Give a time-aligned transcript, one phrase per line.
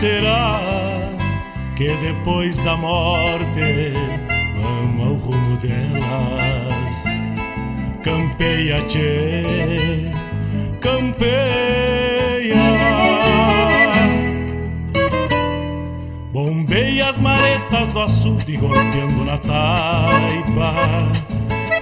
[0.00, 0.58] Será
[1.76, 3.92] que depois da morte
[4.58, 7.04] vamos ao rumo delas?
[8.02, 10.10] Campeia, tchê,
[10.80, 11.20] campeia.
[16.32, 21.12] Bombeia as maretas do açude golpeando na taipa.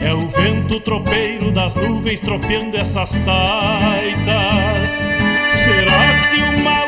[0.01, 4.89] É o vento tropeiro das nuvens tropeando essas taitas.
[5.53, 6.01] Será
[6.33, 6.88] que uma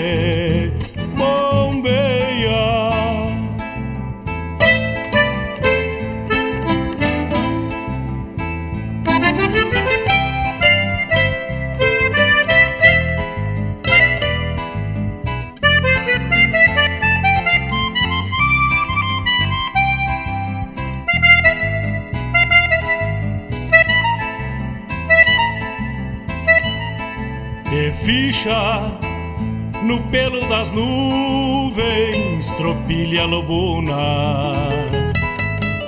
[33.41, 34.53] lobuna.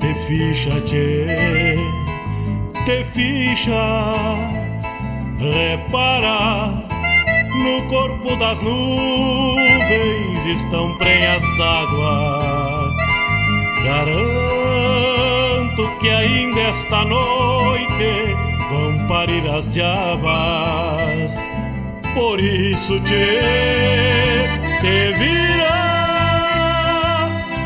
[0.00, 1.76] Te ficha, tchê,
[2.84, 4.14] te ficha,
[5.38, 6.84] repara.
[7.56, 12.92] No corpo das nuvens estão prenhas d'água.
[13.82, 14.36] Garanto
[16.00, 18.45] que ainda esta noite
[19.08, 21.34] parir as diabas.
[22.14, 23.26] Por isso te,
[24.80, 25.76] te vira,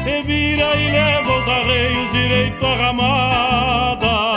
[0.05, 4.37] te vira e leva os arreios direito à ramada.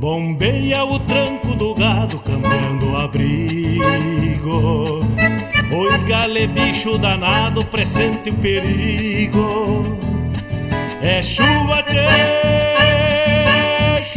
[0.00, 3.88] Bombeia o tranco do gado cambiando o abrigo.
[5.70, 9.84] Oi, gale, bicho danado, presente o perigo.
[11.02, 12.97] É chuva, tchê,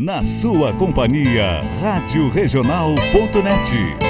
[0.00, 4.09] Na sua companhia, Rádio Regional.net.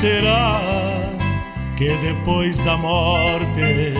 [0.00, 0.58] Será
[1.76, 3.92] que depois da morte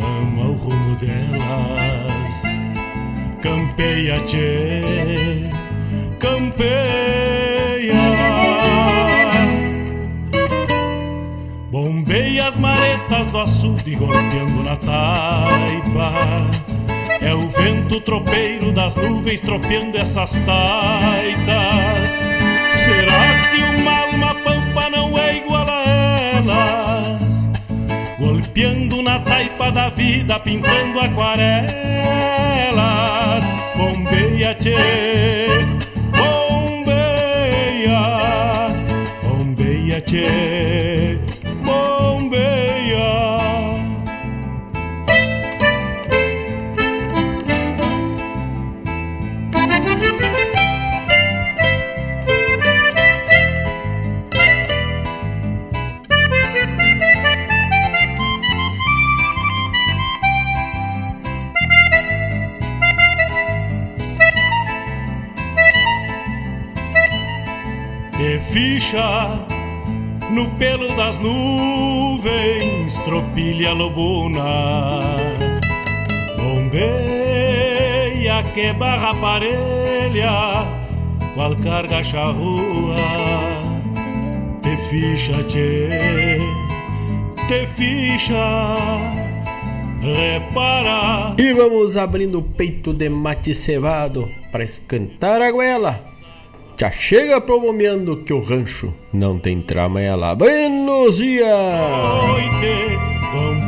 [0.00, 2.42] vamos ao rumo delas?
[3.40, 5.48] Campeia, tchê,
[6.18, 6.74] campeia.
[11.70, 16.14] Bombeia as maretas do açude golpeando na taipa.
[17.20, 22.08] É o vento tropeiro das nuvens tropeando essas taitas.
[22.72, 23.20] Será
[23.52, 24.07] que uma
[29.20, 31.68] taipa da vida pintando aquarelas.
[33.76, 34.74] Bombeia, tchê,
[73.38, 75.00] tropilha lobuna.
[76.36, 80.66] Bombeia que barra parelha,
[81.34, 82.96] qual carga charrua.
[84.62, 86.40] Te ficha, tchê,
[87.46, 88.76] te ficha,
[90.02, 91.34] repara.
[91.38, 96.04] E vamos abrindo o peito de mate cevado para escantar a goela.
[96.76, 100.34] Já chega promomendo que o rancho não tem trama lá.
[100.34, 101.48] Buenos dias!
[101.48, 103.07] noite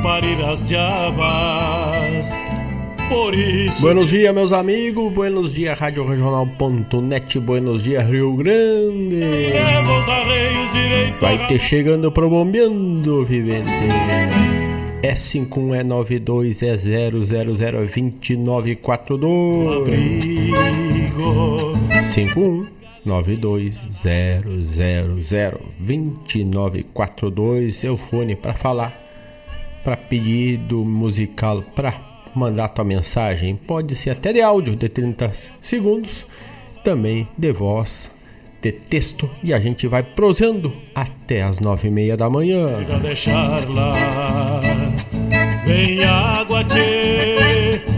[0.02, 2.31] parir as diabas.
[3.08, 3.81] Por isso.
[3.81, 5.12] Buenos dias, meus amigos.
[5.12, 7.38] Buenos dias, Rádio Regional.net.
[7.41, 9.20] Buenos dias, Rio Grande.
[11.20, 13.69] Vai ter chegando promomendo, vivente.
[15.02, 21.73] É 51 é 92 é 000 é 2942 abrigo.
[22.05, 22.67] 51
[23.05, 24.44] 92 000
[25.79, 28.93] 2942 seu fone para falar,
[29.85, 31.94] para pedido musical, para
[32.35, 36.27] mandar tua mensagem, pode ser até de áudio de 30 segundos,
[36.85, 38.11] também de voz,
[38.61, 39.29] de texto.
[39.43, 42.79] E a gente vai prosando até as nove e meia da manhã.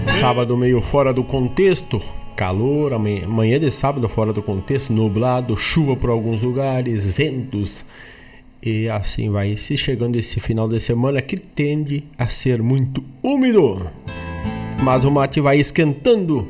[0.06, 2.00] Sábado meio fora do contexto,
[2.36, 7.84] calor, amanhã manhã de sábado fora do contexto, nublado, chuva por alguns lugares, ventos.
[8.64, 13.90] E assim vai se chegando esse final de semana que tende a ser muito úmido.
[14.80, 16.46] Mas o mate vai esquentando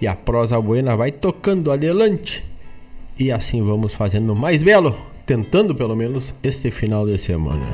[0.00, 2.44] e a prosa buena vai tocando adelante.
[3.18, 4.94] E assim vamos fazendo mais belo,
[5.26, 7.66] tentando pelo menos este final de semana.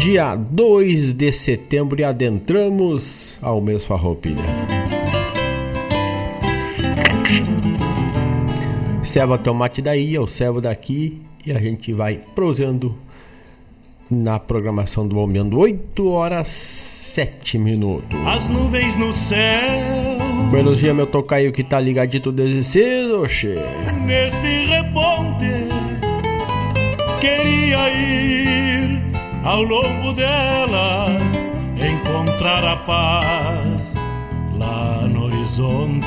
[0.00, 4.42] Dia 2 de setembro e adentramos ao mês Farroupilha.
[9.00, 12.96] Ceva tomate daí, eu servo daqui e a gente vai prosando
[14.10, 18.18] na programação do Bombeando 8 horas 7 minutos.
[18.26, 20.18] As nuvens no céu.
[20.50, 23.56] Buenos dias, meu tocaio que tá ligadito desde cedo, oxê.
[24.04, 25.46] Neste reponte.
[27.20, 29.02] Queria ir
[29.44, 31.32] ao longo delas.
[31.76, 33.94] Encontrar a paz
[34.56, 36.06] lá no horizonte.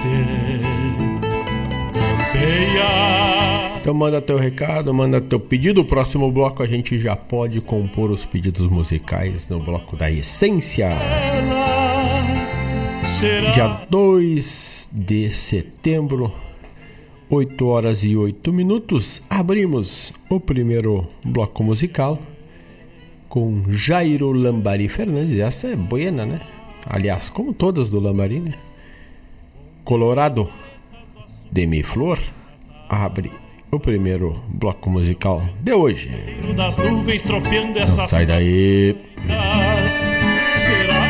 [1.94, 3.69] Campeia.
[3.89, 5.81] Então manda teu recado, manda teu pedido.
[5.81, 10.89] O próximo bloco a gente já pode compor os pedidos musicais no bloco da essência.
[13.51, 16.31] Dia 2 de setembro,
[17.31, 22.19] 8 horas e 8 minutos, abrimos o primeiro bloco musical
[23.27, 25.39] com Jairo Lambari Fernandes.
[25.39, 26.39] Essa é buena, né?
[26.86, 28.53] Aliás, como todas do Lambari, né?
[29.84, 30.48] Colorado,
[31.51, 32.19] Demi Flor,
[32.88, 33.31] abre
[33.72, 36.10] o primeiro bloco musical de hoje.
[36.56, 38.96] das nuvens tropeando Não essas sai daí.
[40.56, 41.10] Será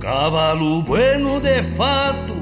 [0.00, 2.40] Cavalo bueno de fato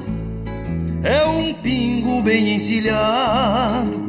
[1.03, 4.08] é um pingo bem encilhado,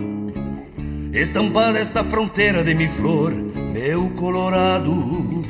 [1.12, 5.44] estampada esta fronteira de mi flor, meu colorado,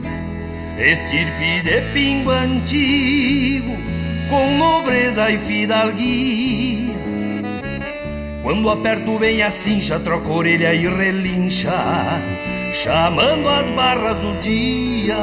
[0.78, 3.76] estirpe de pingo antigo,
[4.30, 6.90] com nobreza e fidalguia.
[8.42, 11.70] Quando aperto bem a cincha, troca a orelha e relincha,
[12.72, 15.14] chamando as barras do dia.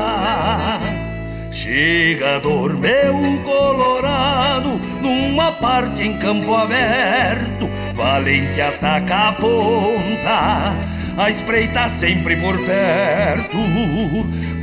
[1.50, 7.68] Chega a dormir um colorado numa parte em campo aberto,
[7.98, 10.80] valente ataca a ponta,
[11.18, 13.58] a espreita sempre por perto,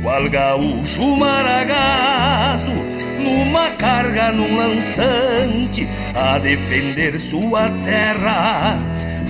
[0.01, 2.71] qual gaúcho maragato,
[3.19, 8.79] numa carga num lançante, a defender sua terra,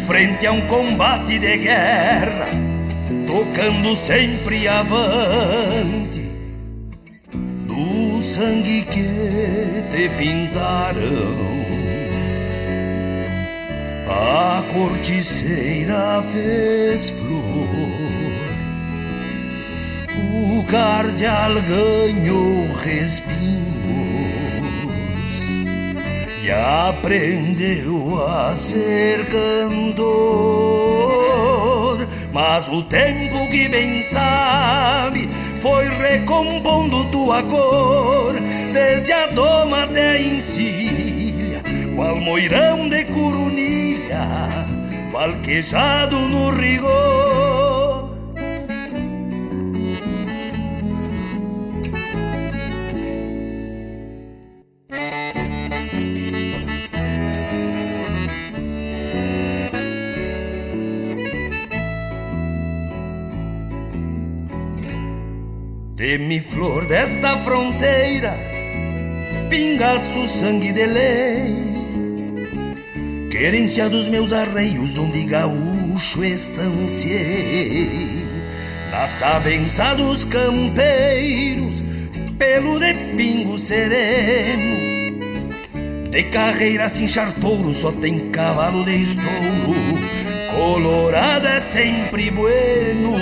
[0.06, 2.48] frente a um combate de guerra,
[3.26, 6.30] tocando sempre avante.
[7.68, 11.75] Do sangue que te pintaram.
[14.08, 17.46] A corticeira fez flor,
[20.32, 23.36] o cardeal ganhou respingos
[26.44, 30.06] e aprendeu a ser cantor.
[32.32, 35.28] Mas o tempo que bem sabe
[35.62, 38.36] foi recompondo tua cor,
[38.72, 41.64] desde a doma até a encilha,
[41.96, 43.04] qual moirão de
[45.12, 48.16] falquejado no rigor.
[65.98, 68.38] Teme flor desta fronteira,
[69.50, 71.75] pingaço sangue de lei,
[73.38, 78.26] querência dos meus arreios, onde gaúcho estanciei.
[78.92, 81.84] Na sabença dos campeiros,
[82.38, 84.78] pelo de pingo sereno,
[86.10, 89.76] de carreira sem chartouro, só tem cavalo de estouro,
[90.56, 93.16] colorada é sempre bueno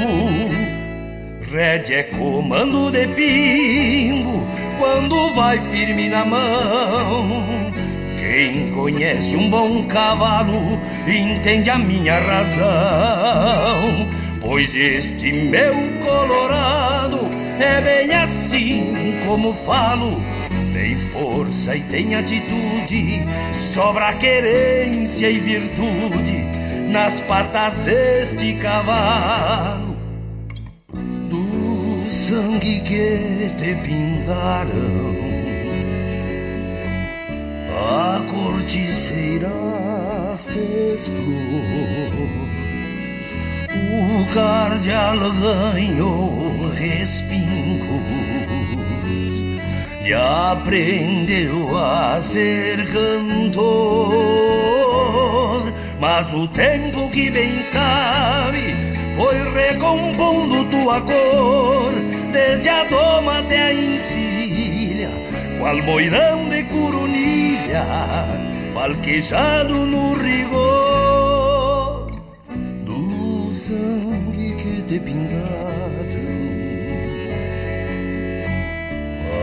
[1.54, 4.44] rédea é comando de pingo
[4.80, 7.83] quando vai firme na mão.
[8.24, 14.08] Quem conhece um bom cavalo entende a minha razão,
[14.40, 17.20] pois este meu colorado
[17.60, 20.22] é bem assim como falo.
[20.72, 26.48] Tem força e tem atitude, sobra querência e virtude
[26.90, 29.94] nas patas deste cavalo
[32.08, 35.33] sangue que te pintaram.
[37.86, 39.52] A corticeira
[40.46, 42.14] fez flor,
[43.70, 48.04] o cardeal ganhou respingos
[50.06, 53.74] e aprendeu a ser cantor.
[56.00, 58.76] Mas o tempo que bem sabe
[59.16, 61.94] foi recompondo tua cor
[62.32, 65.12] desde a doma até a encilha,
[65.60, 66.64] qual moirão de
[68.74, 72.12] falquejado no rigor
[72.86, 75.54] do sangue que te pintaram.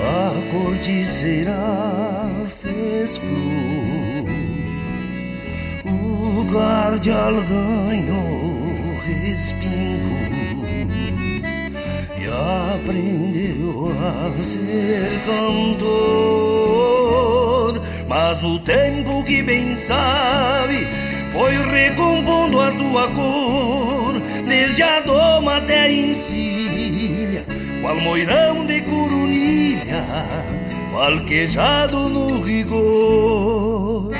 [0.06, 1.58] A corticeira
[2.60, 4.26] fez flor,
[5.86, 8.60] o guardial ganhou
[9.06, 10.30] respingos
[12.30, 16.99] aprendeu a ser cantor.
[18.10, 20.84] Mas o tempo que bem sabe
[21.32, 24.14] foi recompondo a tua cor,
[24.48, 27.46] desde a doma até a encilha,
[27.80, 30.04] qual moirão de curunilha,
[30.90, 34.10] falquejado no rigor.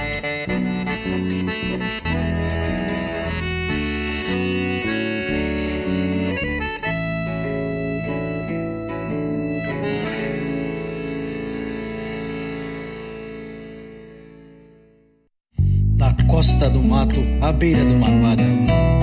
[16.30, 18.44] Costa do mato, à beira do maruada,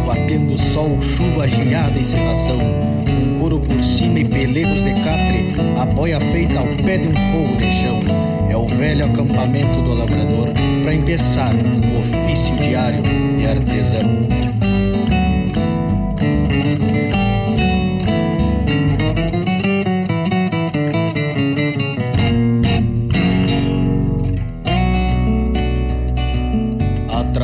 [0.06, 5.86] batendo sol, chuva, geada e serração, um couro por cima e pelegos de catre, a
[5.86, 8.00] boia feita ao pé de um fogo de chão.
[8.50, 10.48] É o velho acampamento do lavrador
[10.82, 13.04] para empeçar o ofício diário
[13.38, 14.67] de artesão.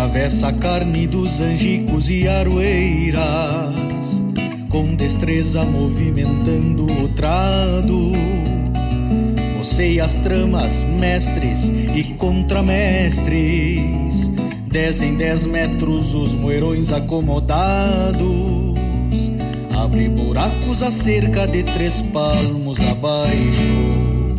[0.03, 4.21] Atravessa a carne dos angicos e aroeiras,
[4.67, 8.11] com destreza movimentando o trado.
[9.55, 14.29] Mocei as tramas, mestres e contramestres,
[14.67, 18.19] dez em dez metros os moerões acomodados.
[19.73, 24.35] Abre buracos a cerca de três palmos abaixo,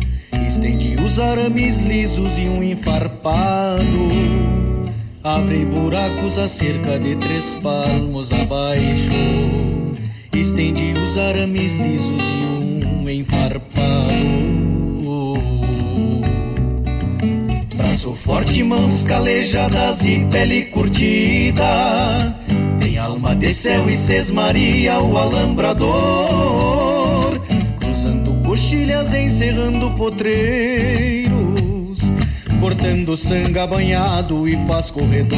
[0.47, 4.44] estende os arames lisos e um enfarpado
[5.25, 9.09] Abre buracos a cerca de três palmos abaixo.
[10.31, 12.45] Estende os arames lisos e
[12.85, 14.13] um enfarpado.
[17.75, 22.37] Braço forte, mãos calejadas e pele curtida.
[22.79, 25.89] Tem alma de céu e sesmaria o alambrador.
[27.79, 31.54] Cruzando coxilhas encerrando potreiros,
[32.65, 35.37] cortando sanga banhado e faz corredor.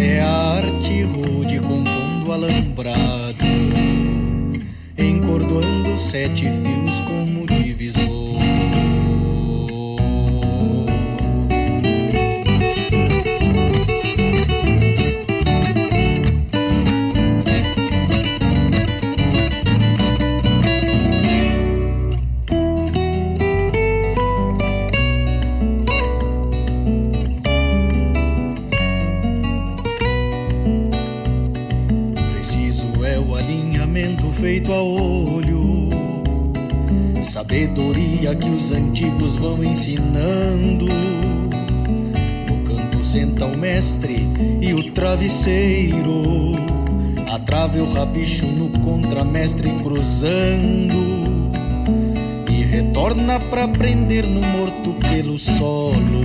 [0.00, 3.44] É arte rude compondo alambrado,
[4.96, 6.79] encordoando sete fios
[38.20, 40.86] sabedoria que os antigos vão ensinando.
[40.86, 44.28] No canto senta o mestre
[44.60, 46.52] e o travesseiro,
[47.30, 51.20] a trave o rabicho no contramestre cruzando.
[52.50, 56.24] E retorna pra prender no morto pelo solo.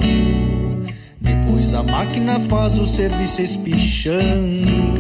[1.19, 4.95] Depois a máquina faz o serviço espichando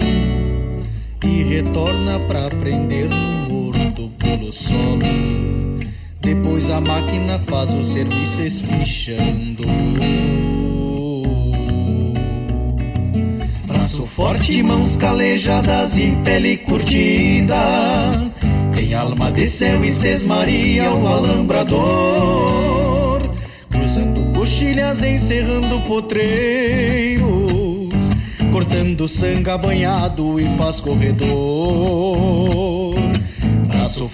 [1.23, 5.64] e retorna pra prender no morto pelo solo.
[6.25, 9.63] Depois a máquina faz o serviço espichando.
[13.67, 17.55] Braço forte, mãos calejadas e pele curtida.
[18.73, 21.75] Tem alma de céu e sesmaria o alambrador.
[23.69, 27.45] Cruzando coxilhas, encerrando potreiro
[28.51, 32.74] cortando sanga banhado e faz corredor.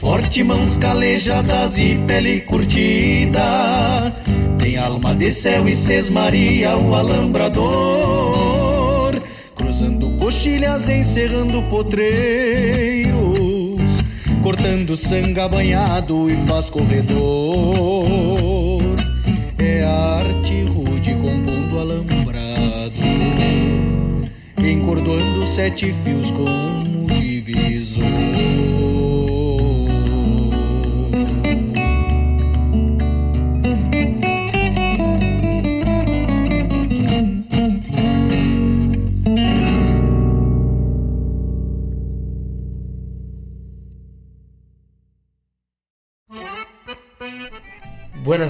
[0.02, 4.12] Forte, mãos calejadas e pele curtida.
[4.58, 7.62] Tem alma de céu e sesmaria o alambrador.
[9.54, 13.12] Cruzando coxilhas, encerrando potreiros.
[14.42, 17.22] Cortando sanga banhado e faz corredor.
[19.60, 22.42] É arte rude compondo alambrado
[24.64, 26.81] encordoando sete fios como divisor.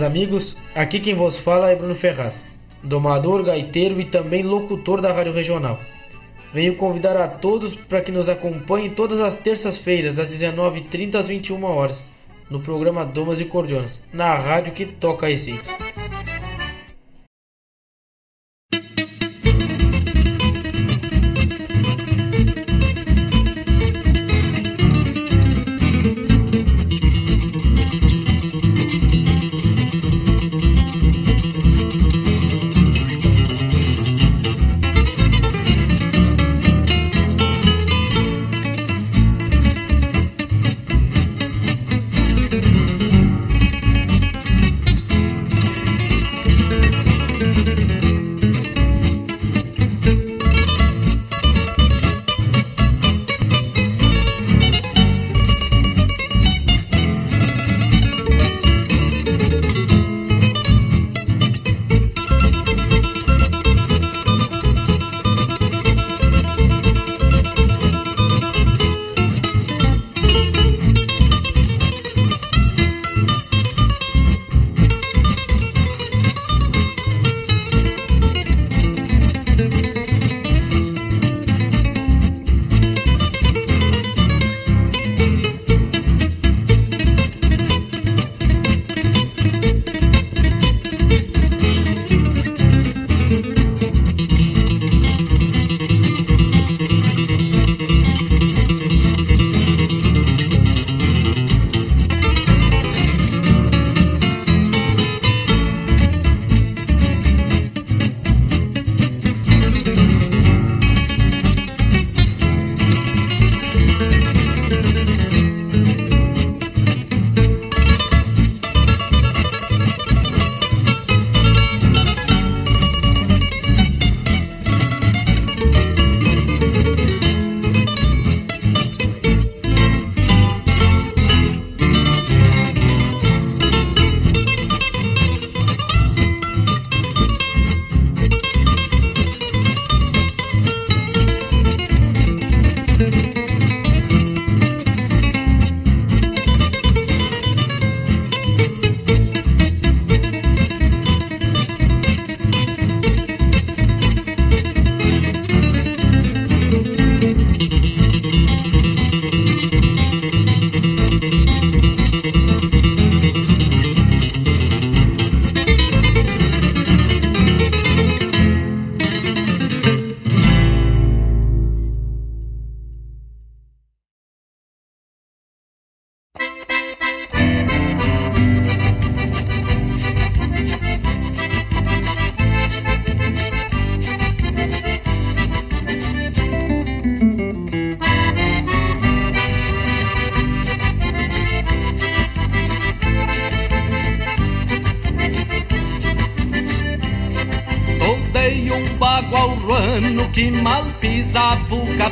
[0.02, 2.48] Amigos, aqui quem vos fala é Bruno Ferraz,
[2.82, 5.80] domador, gaiteiro e também locutor da Rádio Regional.
[6.54, 11.64] Venho convidar a todos para que nos acompanhem todas as terças-feiras, das 19h30 às 21
[11.64, 12.04] horas,
[12.50, 15.74] no programa Domas e Cordionas, na rádio que toca a essência.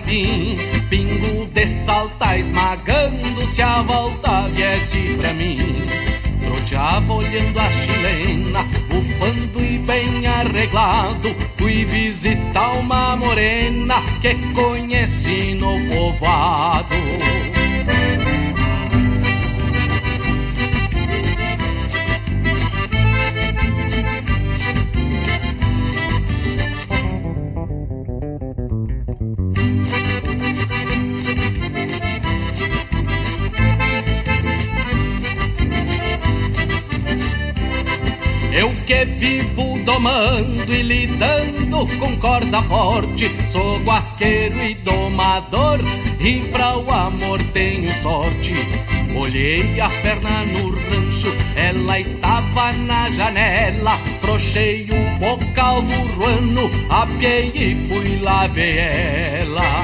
[0.10, 0.58] Capim
[0.90, 5.60] Pingo de salta esmagando se a volta viesse pra mim.
[6.44, 11.36] Troteava olhando a chilena, bufando e bem arreglado.
[11.58, 16.96] Fui visitar uma morena que conheci no povoado
[40.00, 45.80] domando e lidando com corda forte Sou guasqueiro e domador
[46.20, 48.54] e pra o amor tenho sorte.
[49.16, 57.52] Olhei a perna no rancho, ela estava na janela Frouxei o bocal do ruano, apiei
[57.56, 59.79] e fui lá ver ela Ela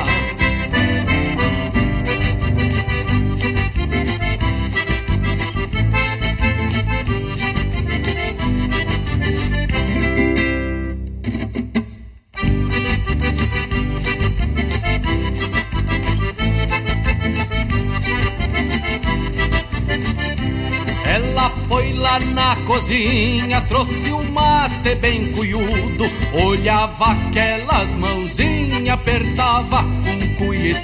[22.86, 26.06] cozinha, trouxe um mate bem cuiudo.
[26.34, 30.84] Olhava aquelas mãozinhas, apertava com cuia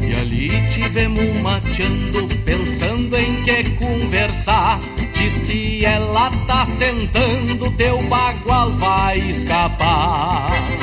[0.00, 4.80] e ali tivemos mateando, pensando em que conversar.
[5.12, 10.75] Disse ela tá sentando, teu bagual vai escapar.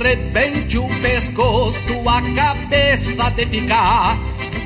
[0.00, 4.18] Rebente o pescoço, a cabeça de ficar.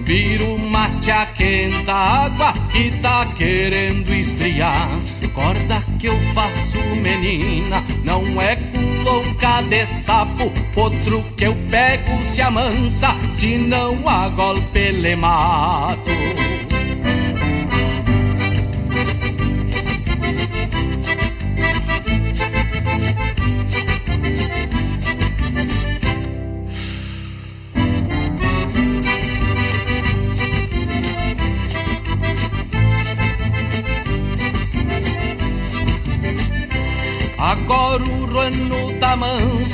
[0.02, 4.88] Vira o mate a quenta água que tá querendo esfriar.
[5.34, 10.52] Corda que eu faço, menina, não é com lonca de sapo.
[10.76, 16.53] Outro que eu pego se amansa, se não a golpe le mato.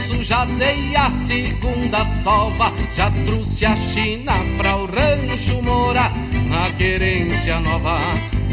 [0.00, 6.12] Manso, já dei a segunda sova, já trouxe a China pra o rancho morar
[6.48, 7.98] na querência nova.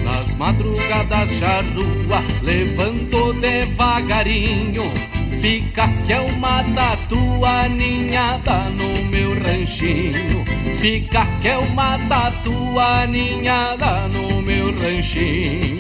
[0.04, 4.84] Nas madrugadas charrua, levanto devagarinho,
[5.42, 10.46] fica que é uma tatua ninhada no meu ranchinho.
[10.80, 15.77] Fica que é uma tatua ninhada no meu ranchinho.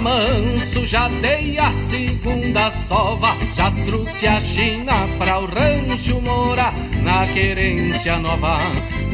[0.00, 7.26] Manso, já dei a segunda sova, já trouxe a China pra o rancho morar na
[7.26, 8.58] querência nova.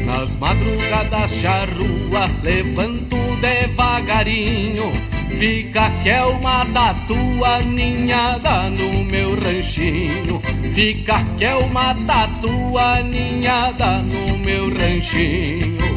[0.05, 4.91] Nas madrugadas charrua, levanto devagarinho,
[5.37, 6.63] fica que é uma
[7.59, 10.41] ninhada no meu ranchinho.
[10.73, 11.93] Fica que é uma
[13.03, 15.96] ninhada no meu ranchinho.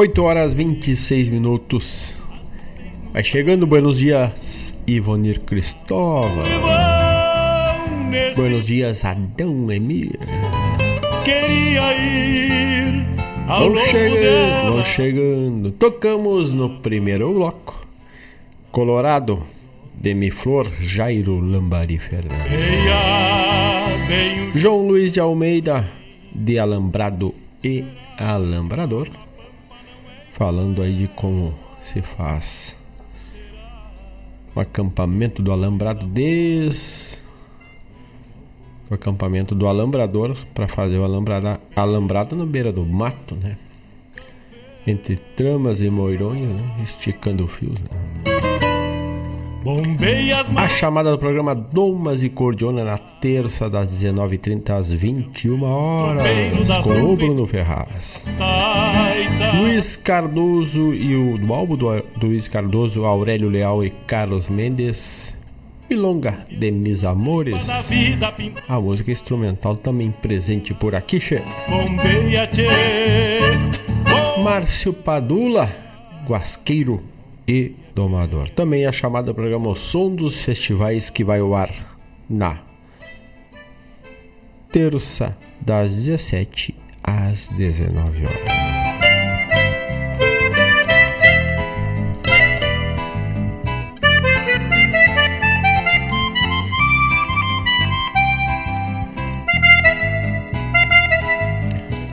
[0.00, 2.16] 8 horas 26 minutos.
[3.12, 6.42] Vai chegando, buenos dias, Ivonir Cristóvão.
[8.34, 10.18] Buenos dias, Adão Emir.
[11.22, 13.06] Queria ir
[13.46, 15.70] ao Vão chegando, vão chegando.
[15.72, 17.86] Tocamos no primeiro bloco.
[18.72, 19.42] Colorado,
[19.92, 22.40] Demiflor, Jairo Lambari Fernandes.
[24.54, 25.90] João Luiz de Almeida,
[26.34, 27.84] de Alambrado e
[28.16, 29.10] Alambrador.
[30.40, 32.74] Falando aí de como se faz
[34.56, 37.20] o acampamento do Alambrado desde
[38.90, 43.58] o acampamento do Alambrador para fazer o alambrado, alambrado na beira do mato, né?
[44.86, 46.76] Entre tramas e moirões, né?
[46.82, 48.49] Esticando fios, né?
[50.56, 57.12] A chamada do programa Domas e Cordiona na terça das 19h30 às 21 horas com
[57.12, 58.34] o Bruno Ferraz.
[59.58, 65.36] Luiz Cardoso e o do álbum do, do Luiz Cardoso, Aurélio Leal e Carlos Mendes.
[65.90, 67.68] Milonga de Mis Amores.
[68.68, 71.42] A música instrumental também presente por aqui, che.
[71.68, 72.68] bombei a tchê.
[74.06, 75.68] Oh, Márcio Padula,
[76.28, 77.02] Guasqueiro
[77.46, 78.50] e Domador.
[78.50, 81.70] Também a chamada programa O Som dos Festivais que vai ao ar
[82.28, 82.60] na
[84.70, 88.69] terça das 17 às 19 horas.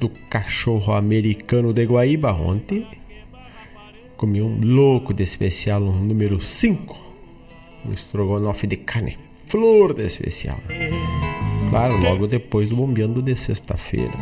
[0.00, 2.32] do Cachorro Americano de Guaíba.
[2.32, 2.86] Ontem
[4.16, 6.96] comi um louco de especial, um número 5.
[7.86, 10.56] Um estrogonofe de carne, flor de especial.
[11.68, 14.14] Claro, logo depois do bombeando de sexta-feira.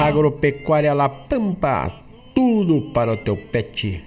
[0.00, 2.00] Agropecuária La Pampa,
[2.34, 4.02] tudo para o teu pet.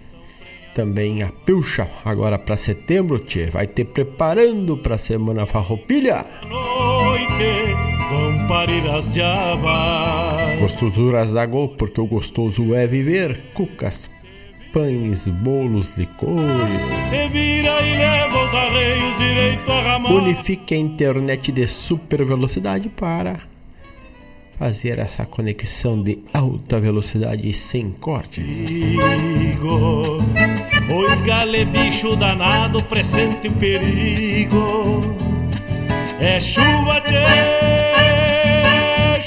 [0.73, 6.25] Também a pilcha, agora para setembro, tchê, vai te preparando para a semana farroupilha.
[10.59, 13.39] Gostosuras da Gol, porque o gostoso é viver.
[13.53, 14.09] Cucas,
[14.73, 16.43] pães, bolos, licores.
[20.09, 23.54] Unifique a internet de super velocidade para
[24.57, 28.67] fazer essa conexão de alta velocidade sem cortes.
[28.67, 30.23] Perigo.
[30.89, 35.01] Oi, gale, bicho danado, pressente o perigo.
[36.19, 37.25] É chuva, tchê,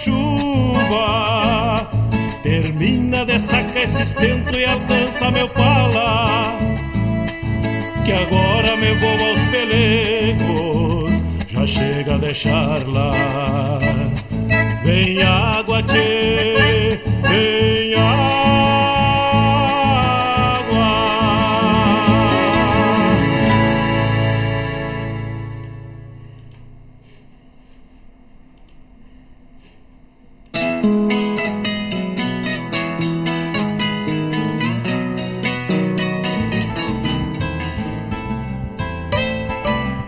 [0.05, 1.91] chuva.
[2.43, 6.57] Termina de sacar esse estento e alcança meu pala.
[8.07, 11.13] Que agora me vou aos pelecos,
[11.49, 13.79] já chega a deixar lá.
[14.89, 16.99] Vem água, tchê,
[17.29, 18.49] vem água.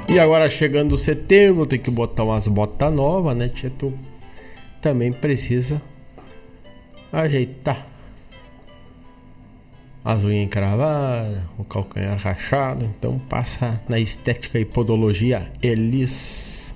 [0.09, 3.71] E agora chegando setembro, tem que botar umas botas novas, né, tia?
[4.81, 5.81] Também precisa
[7.13, 7.87] ajeitar
[10.05, 12.85] as unhas encravadas, o calcanhar rachado.
[12.85, 16.75] Então passa na estética e podologia Elis.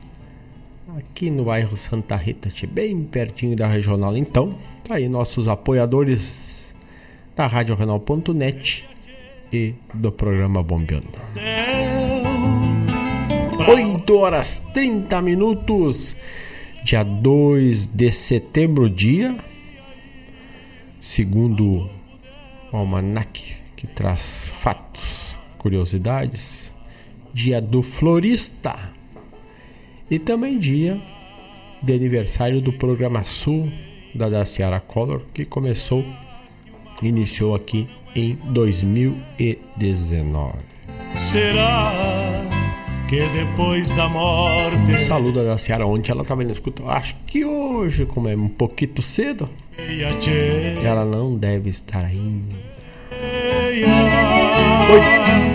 [0.97, 4.17] Aqui no bairro Santa Rita, bem pertinho da regional.
[4.17, 4.55] Então,
[4.87, 6.73] tá aí nossos apoiadores
[7.35, 8.89] da Rádio Renal.net
[9.53, 11.19] e do programa Bombeando.
[13.67, 16.17] 8 horas 30 minutos,
[16.85, 19.35] dia 2 de setembro, dia
[21.01, 21.89] segundo
[22.71, 23.43] o almanac
[23.75, 26.71] que traz fatos, curiosidades,
[27.33, 28.93] dia do florista
[30.11, 31.01] e também dia
[31.83, 33.73] de aniversário do programa Sul
[34.15, 36.05] da Daciara Color que começou,
[37.03, 40.53] iniciou aqui em 2019.
[41.19, 42.54] Será
[43.09, 46.85] que depois da morte Saluda da Ciara ontem, ela tava indo escutar.
[46.89, 49.49] Acho que hoje, como é um pouquinho cedo,
[50.83, 52.05] ela não deve estar
[53.75, 53.89] veia.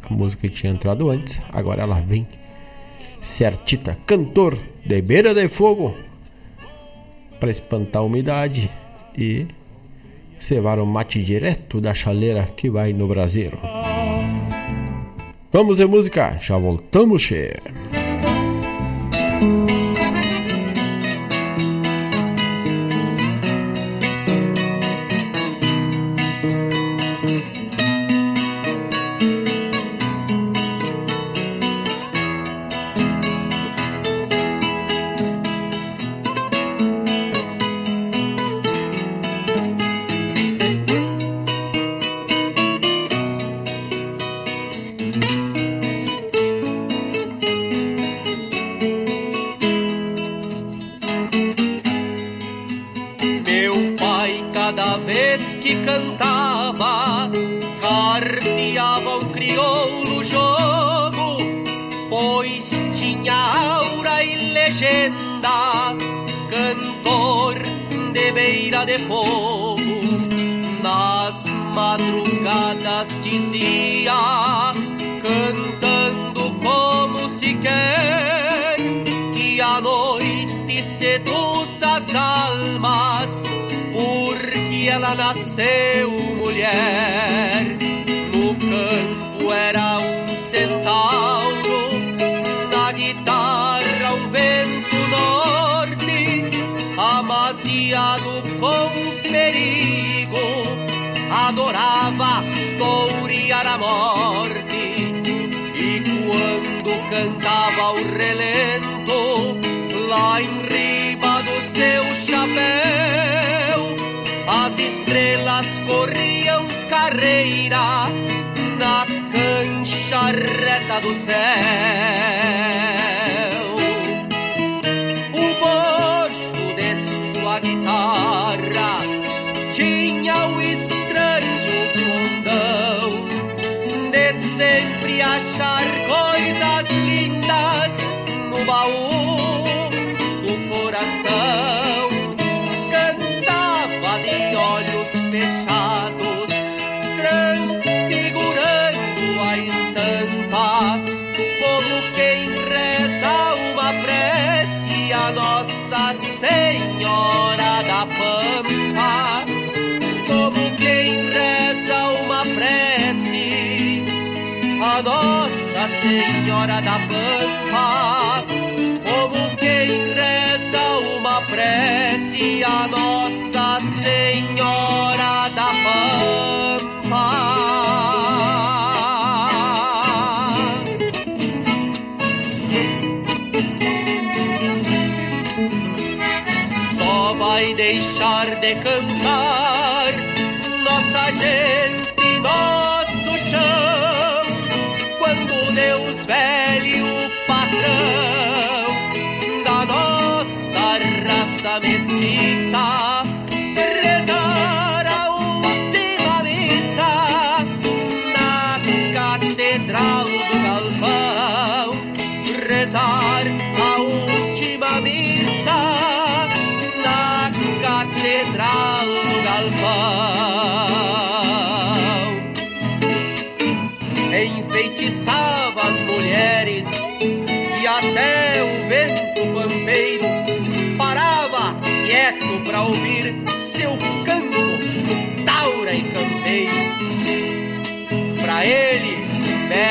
[0.07, 2.27] A música tinha entrado antes, agora ela vem
[3.19, 3.97] certita.
[4.05, 5.95] Cantor de beira de fogo
[7.39, 8.69] para espantar a umidade
[9.17, 9.47] e
[10.37, 13.57] cevar o mate direto da chaleira que vai no braseiro.
[15.51, 17.84] Vamos de música, já voltamos, cheio.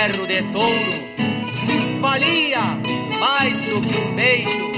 [0.07, 0.92] Berro de touro
[2.00, 2.61] valia
[3.18, 4.72] mais do que um beijo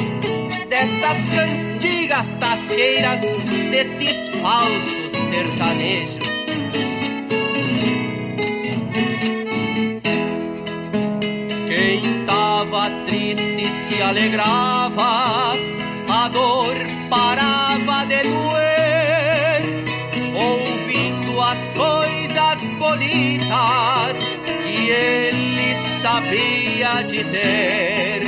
[0.69, 3.21] destas cantigas tasqueiras,
[3.73, 6.27] destes falsos sertanejos.
[11.69, 15.55] estava triste se alegrava,
[16.09, 16.77] a dor
[17.11, 19.85] parava de doer,
[20.35, 24.36] ouvindo as coisas bonitas
[24.91, 28.23] ele sabia dizer.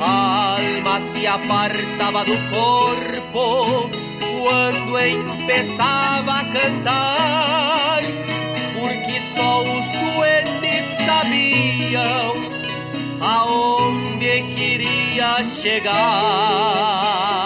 [0.00, 3.90] A alma se apartava do corpo
[4.40, 8.02] quando empezava a cantar,
[8.78, 12.36] porque só os duendes sabiam
[13.20, 17.45] aonde queria chegar.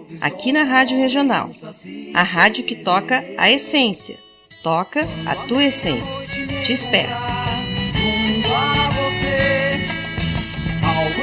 [0.19, 1.47] aqui na Rádio Regional.
[2.13, 4.17] A rádio que toca a essência.
[4.63, 6.27] Toca a tua essência.
[6.65, 7.11] Te espero.
[10.83, 11.21] Algo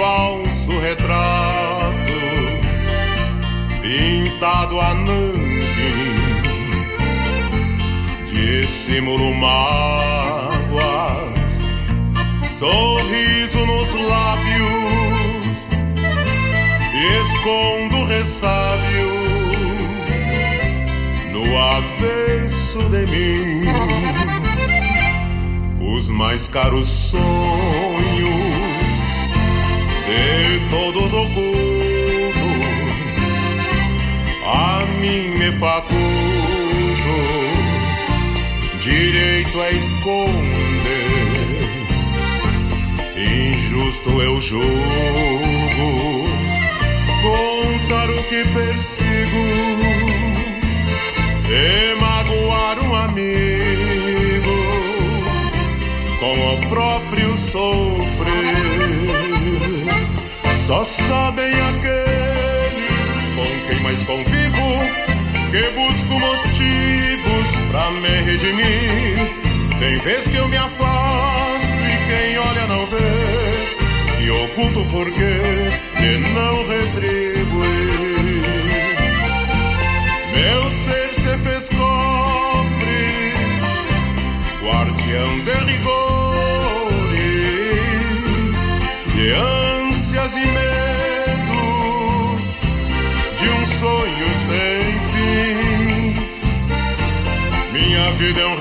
[0.00, 1.92] falso retrato
[3.82, 6.08] pintado a nanquim
[8.24, 10.80] dissimulo mágoas
[12.58, 14.70] sorriso nos lábios
[17.20, 19.10] escondo ressábio
[21.32, 23.64] no avesso de mim.
[25.94, 28.49] Os mais caros sonhos
[30.10, 31.60] de todos ocultos
[34.44, 36.00] a mim me faculto
[38.80, 40.80] direito a esconder
[43.16, 44.70] injusto eu julgo
[47.22, 49.70] contar o que persigo
[51.48, 53.50] e magoar um amigo
[56.18, 58.19] com o próprio sofrer.
[60.70, 64.78] Só sabem aqueles com quem mais convivo
[65.50, 69.16] que busco motivos pra me redimir.
[69.80, 75.40] Tem vez que eu me afasto e quem olha não vê e oculto porque
[75.98, 78.19] de não retribuir.
[98.20, 98.54] Minha vida é um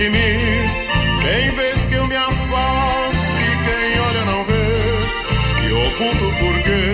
[0.00, 0.38] de mim.
[1.22, 6.90] Tem vez que eu me afasto e quem olha não vê, e oculto por quê?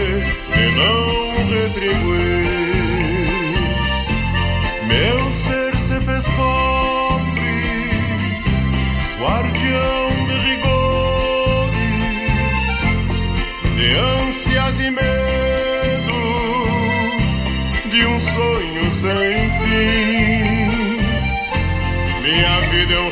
[0.56, 2.45] de não retribuir.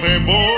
[0.05, 0.54] Vida é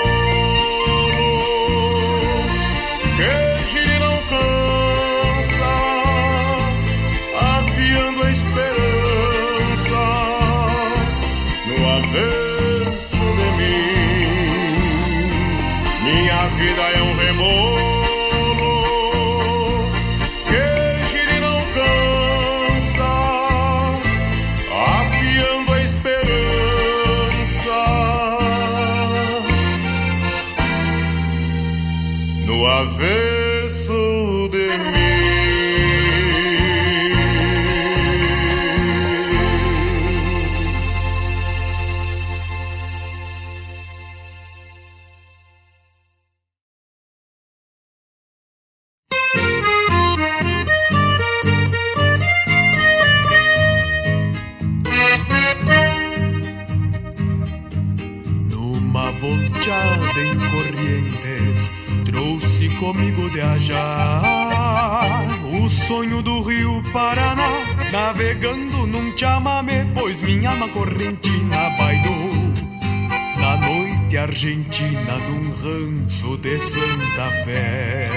[74.37, 78.07] argentina num rancho de Santa Fé.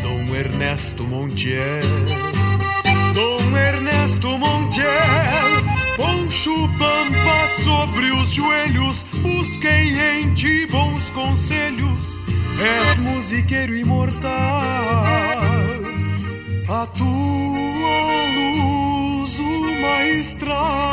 [0.00, 1.82] Dom Ernesto Montiel,
[3.12, 4.86] Dom Ernesto Montiel,
[5.96, 12.16] poncho pampa sobre os joelhos, busquei em ti bons conselhos,
[12.60, 14.30] és musiqueiro imortal,
[16.68, 18.04] a tua
[18.36, 20.91] luz uma estrada.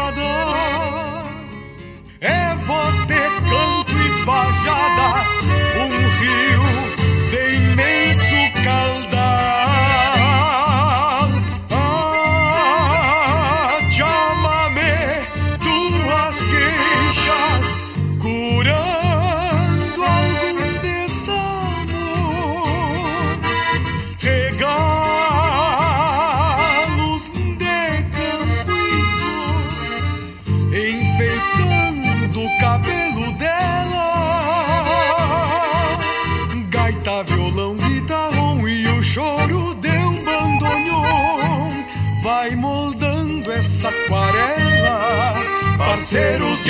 [4.29, 5.25] Pajada,
[5.81, 6.58] um rio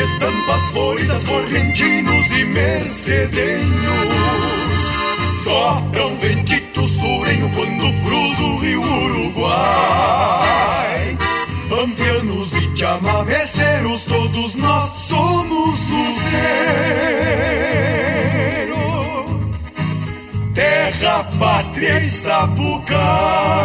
[0.01, 3.69] Estampas floridas, correntinos e mercedenhos.
[5.43, 9.57] Sopram ventito surenho quando cruza o rio Uruguai.
[11.69, 16.39] Pampianos e chamameceiros, todos nós somos luceiros.
[20.53, 23.59] Terra, pátria e sapucá.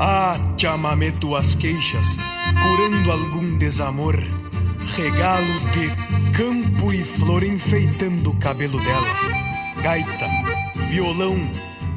[0.00, 2.16] Ah, chamame tuas queixas,
[2.62, 4.16] curando algum desamor.
[4.96, 5.90] Regalos de
[6.32, 9.08] campo e flor enfeitando o cabelo dela.
[9.82, 10.28] Gaita,
[10.88, 11.36] violão,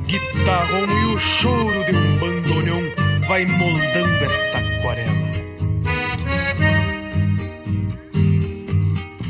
[0.08, 2.82] guitarrão e o choro de um bandoneon
[3.28, 5.32] vai moldando esta aquarela.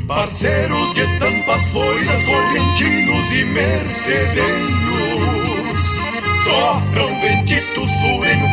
[0.06, 4.82] Parceiros de estampas floridas, correntinos e mercedenhos
[6.44, 8.51] Sopram ventito sureno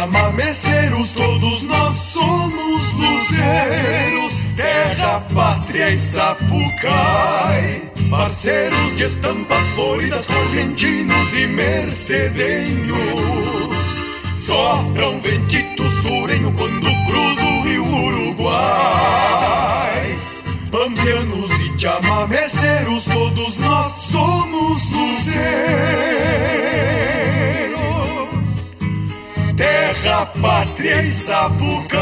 [0.00, 7.82] chamameceiros, todos nós somos luzeiros Terra, pátria e sapucai.
[8.08, 12.98] Parceiros de estampas floridas, correntinos e mercedenhos
[14.36, 18.58] Sopram ventito surenho quando cruza o rio Uruguai.
[20.70, 26.59] Pampianos e chamameceiros, todos nós somos luzeiros
[29.60, 32.00] Terra, pátria e sapucai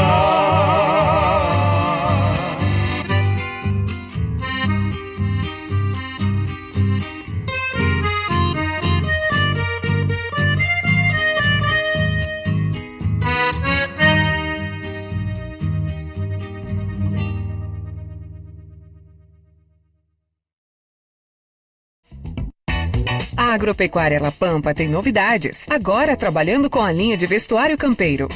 [23.53, 28.29] Agropecuária La Pampa tem novidades, agora trabalhando com a linha de vestuário campeiro.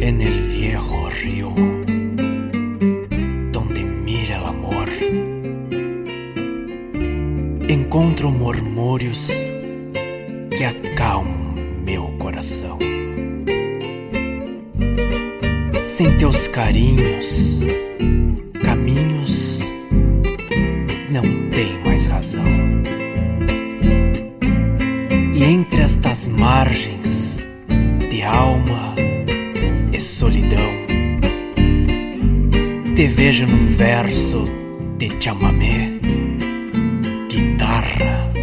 [0.00, 1.52] En el viejo río,
[3.52, 4.88] donde mira el amor,
[7.68, 9.28] encontro murmúrios
[10.56, 12.87] que acalmam meu coração.
[15.98, 17.60] sem teus carinhos,
[18.62, 19.58] caminhos
[21.10, 22.44] não tem mais razão.
[25.34, 27.44] E entre estas margens
[28.12, 28.94] de alma
[29.92, 30.70] e solidão,
[32.94, 34.48] te vejo num verso
[34.98, 35.98] de chamamé,
[37.28, 38.37] guitarra.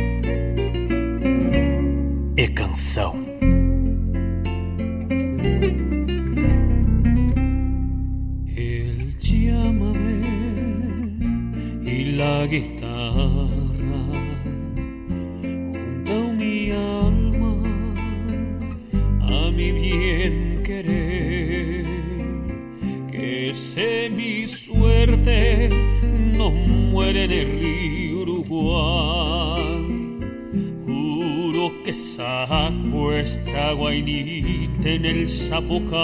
[32.50, 35.96] acuesta guainita en el zapucay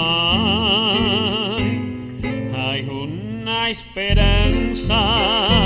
[2.56, 5.61] hay una esperanza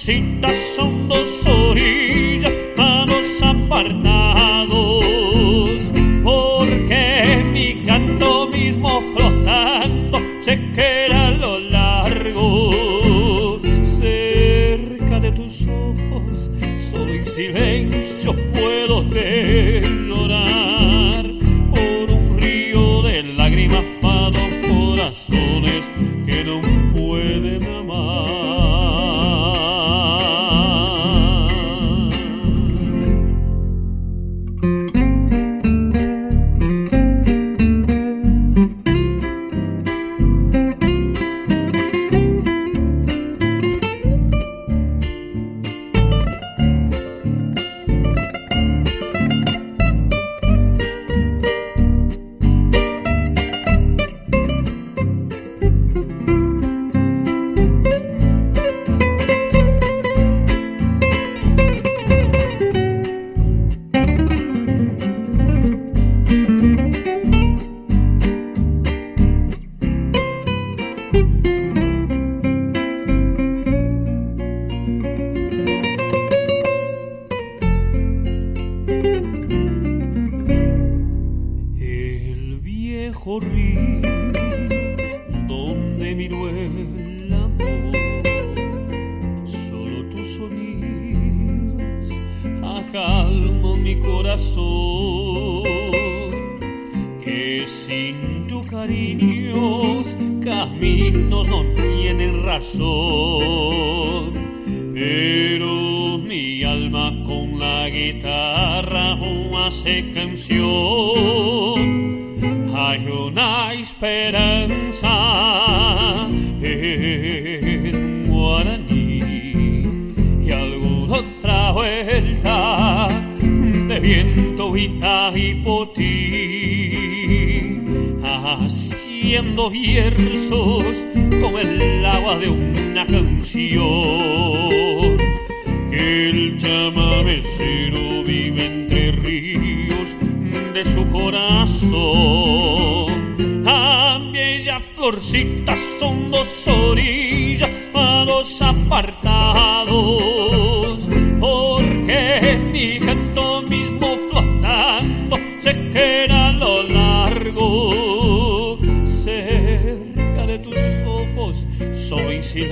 [0.00, 0.89] she does so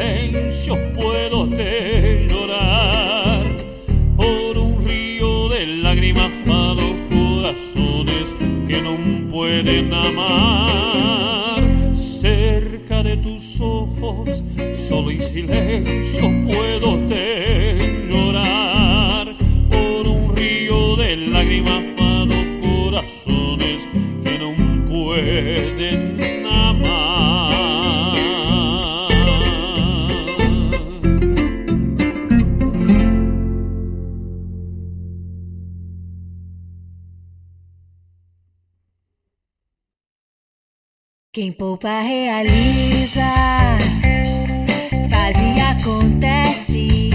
[0.09, 3.45] silencios puedo te llorar
[4.17, 8.35] por un río de lágrimas para dos corazones
[8.67, 8.97] que no
[9.29, 11.63] pueden amar.
[11.95, 14.43] Cerca de tus ojos,
[14.89, 19.37] solo y silencio puedo te llorar
[19.71, 21.98] por un río de lágrimas
[41.39, 43.23] Quem poupa realiza,
[45.09, 47.11] faz e acontece.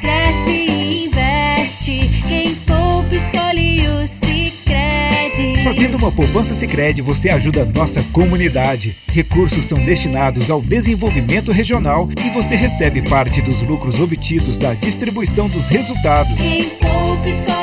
[0.00, 2.22] Cresce e investe.
[2.26, 5.62] Quem poupa escolhe o Sicredi.
[5.62, 8.96] Fazendo uma poupança Sicredi, você ajuda a nossa comunidade.
[9.08, 15.50] Recursos são destinados ao desenvolvimento regional e você recebe parte dos lucros obtidos da distribuição
[15.50, 16.32] dos resultados.
[16.38, 17.55] Quem poupa escolhe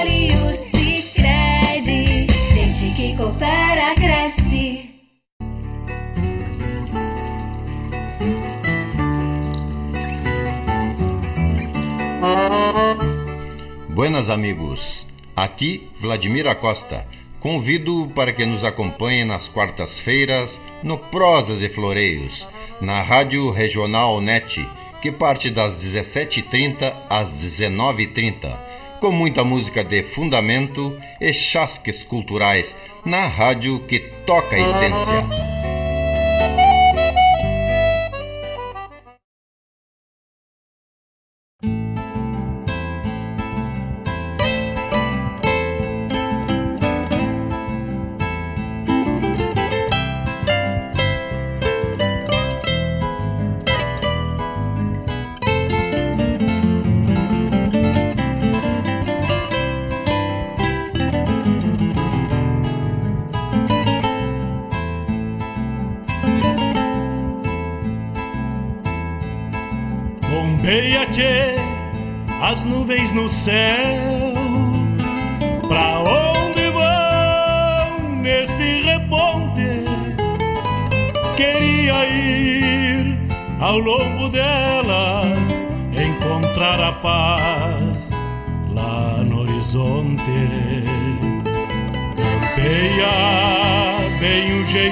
[14.04, 17.08] Buenas amigos, aqui Vladimir Acosta.
[17.40, 22.46] Convido para que nos acompanhe nas quartas-feiras no Prosas e Floreios,
[22.82, 24.70] na Rádio Regional NET,
[25.02, 28.60] que parte das 17h30 às 19h30,
[29.00, 32.76] com muita música de fundamento e chasques culturais,
[33.06, 35.63] na rádio que toca a essência.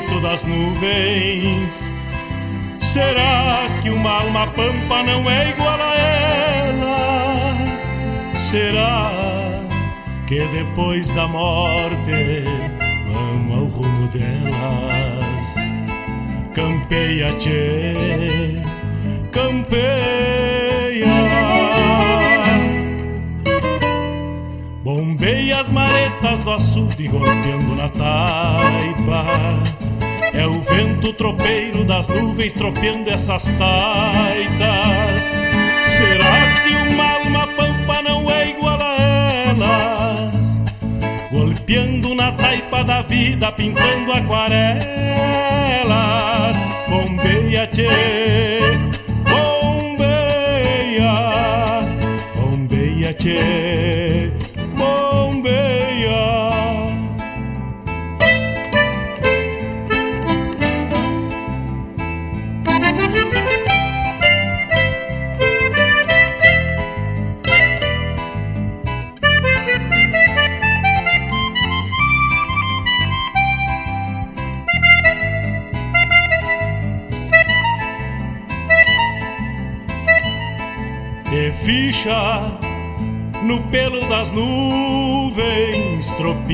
[0.02, 1.92] Jeito das nuvens.
[2.80, 7.56] Será que uma alma pampa não é igual a ela?
[8.38, 9.12] Será
[10.28, 12.44] que depois da morte
[13.12, 15.56] vamos ao rumo delas?
[16.54, 18.62] Campeia, tchê,
[19.32, 19.82] campeia.
[24.84, 29.81] Bombeia as maretas do açude golpeando na taipa.
[30.34, 35.22] É o vento tropeiro das nuvens tropeando essas taitas.
[35.86, 36.32] Será
[36.64, 38.96] que uma alma pampa não é igual a
[39.50, 40.62] elas?
[41.30, 44.82] Golpeando na taipa da vida, pintando aquarelas.
[46.90, 47.90] Bombeia, tchê,
[49.30, 51.14] bombeia,
[52.36, 53.51] bombeia, tchê,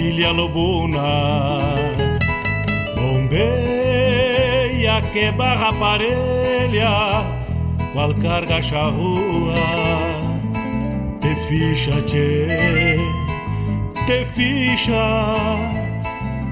[0.07, 1.59] tropilha lobuna.
[2.95, 7.23] Bombeia que barra parelha,
[7.93, 9.55] qual carga charrua.
[11.21, 12.01] Te ficha,
[14.05, 15.35] te ficha,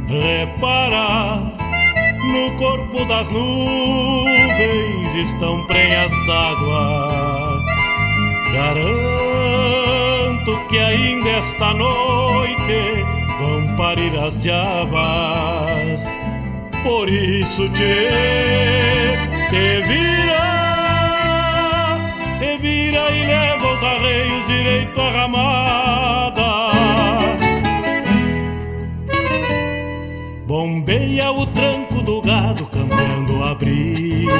[0.07, 1.53] repara.
[2.25, 7.61] No corpo das nuvens estão prenhas d'água.
[8.51, 13.14] Garanto que ainda esta noite
[13.77, 16.03] parir as diabas.
[16.83, 17.95] Por isso te,
[19.49, 20.45] te vira,
[22.39, 26.75] te vira e leva os arreios direito à ramada.
[30.47, 34.35] Bombeia o tranco do gado cambiando o abrigo.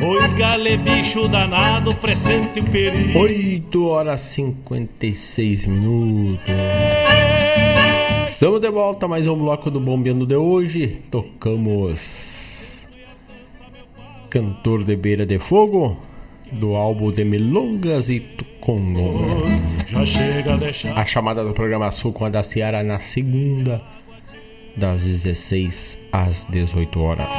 [0.00, 3.18] Oi, gale, bicho danado, presente o perigo.
[3.18, 6.97] 8 horas 56 minutos.
[8.38, 11.02] Estamos de volta mais um bloco do Bombeando de hoje.
[11.10, 12.86] Tocamos
[14.30, 15.98] Cantor de Beira de Fogo,
[16.52, 18.20] do álbum de Milongas e
[20.06, 20.56] chega
[20.94, 23.82] a chamada do programa Sul com a da Ciara na segunda,
[24.76, 27.36] das 16 às 18 horas.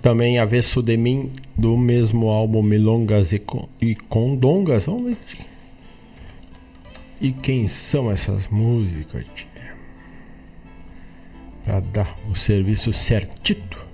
[0.00, 4.86] Também Avesso de Mim, do mesmo álbum Milongas e, Con- e Condongas.
[4.86, 5.16] Vamos ver.
[7.20, 9.48] E quem são essas músicas, tia?
[11.64, 13.86] Pra dar o serviço certito.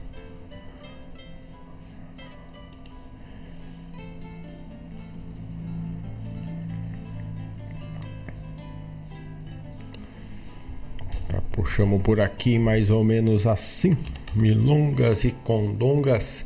[11.52, 13.96] Puxamos por aqui mais ou menos assim.
[14.34, 16.44] Milongas e Condongas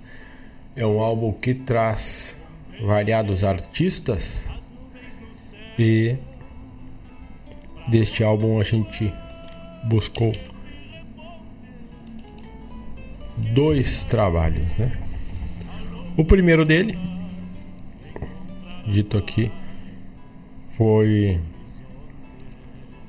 [0.77, 2.37] é um álbum que traz
[2.83, 4.49] variados artistas
[5.79, 6.17] e
[7.89, 9.13] deste álbum a gente
[9.85, 10.33] buscou
[13.55, 14.97] dois trabalhos, né?
[16.17, 16.99] O primeiro dele,
[18.87, 19.51] dito aqui,
[20.77, 21.41] foi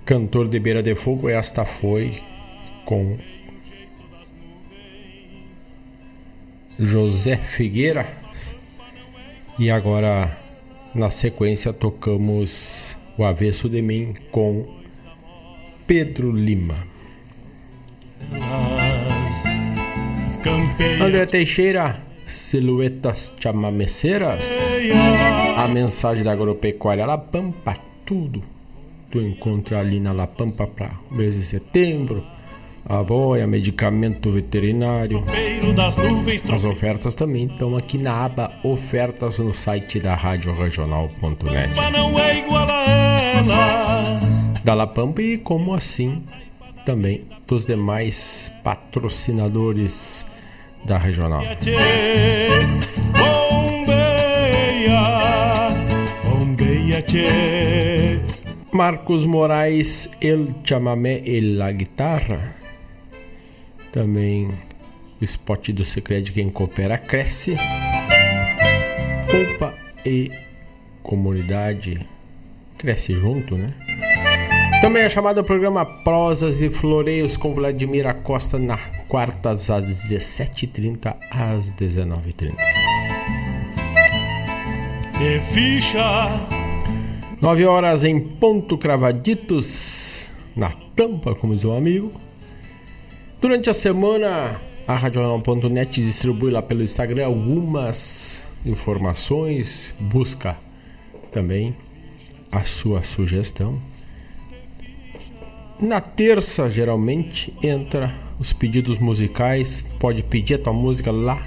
[0.05, 1.27] Cantor de Beira de Fogo.
[1.27, 2.15] Esta foi
[2.86, 3.17] com
[6.80, 8.07] José Figueira.
[9.57, 10.38] E agora,
[10.95, 14.65] na sequência, tocamos O Avesso de Mim com
[15.86, 16.77] Pedro Lima.
[21.01, 24.49] André Teixeira, Silhuetas Chamameceiras.
[25.57, 27.73] A mensagem da agropecuária La Pampa,
[28.05, 28.41] tudo.
[29.11, 32.23] Tu encontra ali na La Pampa para mês de setembro.
[32.89, 35.23] A boia, medicamento veterinário.
[36.51, 41.69] As ofertas também estão aqui na aba Ofertas no site da Rádio Regional.net.
[44.63, 46.23] Da La Pampa e como assim
[46.83, 50.25] também dos demais patrocinadores
[50.83, 51.43] da regional.
[58.73, 62.59] Marcos Moraes, El Chamamé e La Guitarra.
[63.91, 64.49] Também
[65.19, 67.55] o spot do Secret Quem Coopera Cresce.
[69.29, 69.73] Poupa
[70.05, 70.31] e
[71.03, 72.05] Comunidade
[72.77, 73.67] cresce junto, né?
[74.81, 78.77] Também é chamado programa Prosas e Floreios com Vladimir Acosta na
[79.07, 82.55] quartas às 17h30 às 19h30.
[85.21, 86.29] E ficha
[87.41, 92.28] 9 horas em ponto cravaditos na tampa, como diz um amigo.
[93.41, 100.57] Durante a semana, a Radional.net distribui lá pelo Instagram algumas informações, busca
[101.31, 101.73] também
[102.51, 103.81] a sua sugestão.
[105.79, 109.89] Na terça, geralmente, entra os pedidos musicais.
[109.97, 111.41] Pode pedir a tua música lá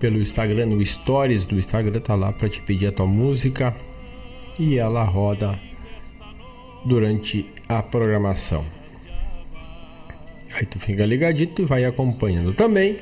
[0.00, 3.76] pelo Instagram, no Stories do Instagram, tá lá para te pedir a tua música
[4.58, 5.60] e ela roda
[6.86, 8.64] durante a programação.
[10.54, 12.96] Aí tu fica ligadito e vai acompanhando também.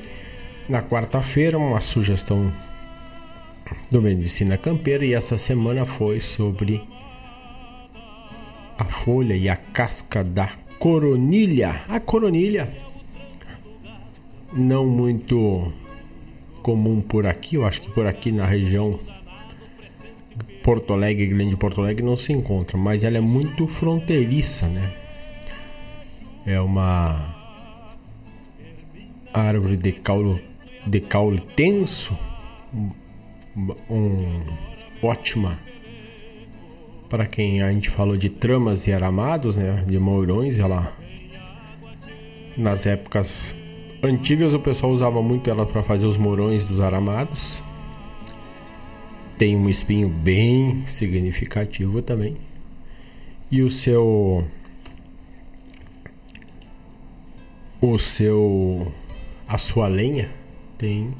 [0.69, 2.51] Na quarta-feira, uma sugestão
[3.91, 6.83] do Medicina Campeira e essa semana foi sobre
[8.79, 11.83] a folha e a casca da coronilha.
[11.89, 12.69] A coronilha
[14.53, 15.73] não muito
[16.63, 18.99] comum por aqui, eu acho que por aqui na região
[20.63, 24.93] Porto Alegre, Grande Porto Alegre não se encontra, mas ela é muito fronteiriça, né?
[26.47, 27.42] É uma
[29.33, 30.43] árvore de caule,
[30.87, 32.17] de caule tenso,
[33.91, 34.41] um,
[35.03, 35.59] ótima
[37.09, 40.97] para quem a gente falou de tramas e aramados, né, de mourões, ela
[42.57, 43.55] nas épocas
[44.03, 47.63] antigas o pessoal usava muito ela para fazer os mourões dos aramados.
[49.37, 52.37] Tem um espinho bem significativo também.
[53.51, 54.45] E o seu
[57.81, 58.93] o seu
[59.53, 60.31] a sua lenha
[60.79, 61.15] tem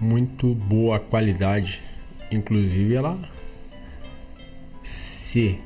[0.00, 1.82] muito boa qualidade,
[2.30, 3.18] inclusive ela
[4.80, 5.58] se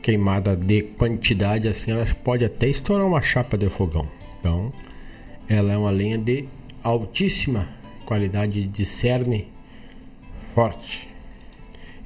[0.00, 4.08] queimada de quantidade assim, ela pode até estourar uma chapa de fogão.
[4.40, 4.72] Então,
[5.46, 6.48] ela é uma lenha de
[6.82, 7.68] altíssima
[8.06, 9.46] qualidade de cerne
[10.54, 11.06] forte.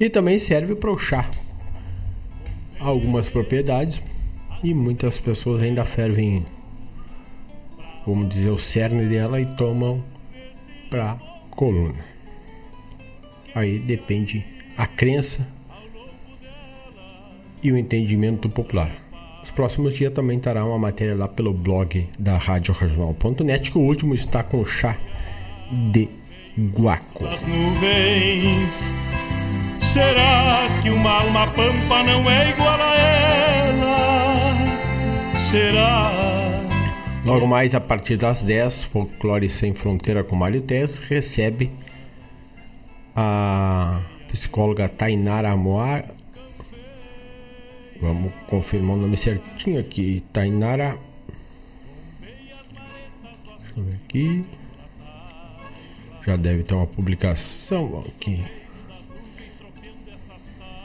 [0.01, 1.31] E também serve para o chá.
[2.81, 4.01] Algumas propriedades
[4.61, 6.45] e muitas pessoas ainda fervem,
[8.07, 10.03] vamos dizer, o cerne dela e tomam
[10.89, 11.17] para
[11.51, 12.05] coluna.
[13.55, 14.45] Aí depende
[14.77, 15.47] a crença
[17.63, 18.91] e o entendimento popular.
[19.41, 23.83] Nos próximos dias também estará uma matéria lá pelo blog da Rádio Regional.net, que o
[23.83, 24.97] último está com chá
[25.93, 26.09] de
[26.59, 27.27] guaco.
[27.27, 28.93] As nuvens.
[29.79, 34.55] Será que uma alma pampa não é igual a ela?
[35.39, 36.40] Será?
[37.31, 41.71] Logo mais a partir das 10, Folclore Sem Fronteira com Mário Tess recebe
[43.15, 46.07] a psicóloga Tainara Moar.
[48.01, 50.25] Vamos confirmar o nome certinho aqui.
[50.33, 50.99] Tainara.
[52.21, 54.45] Deixa eu ver aqui.
[56.27, 58.45] Já deve ter uma publicação aqui.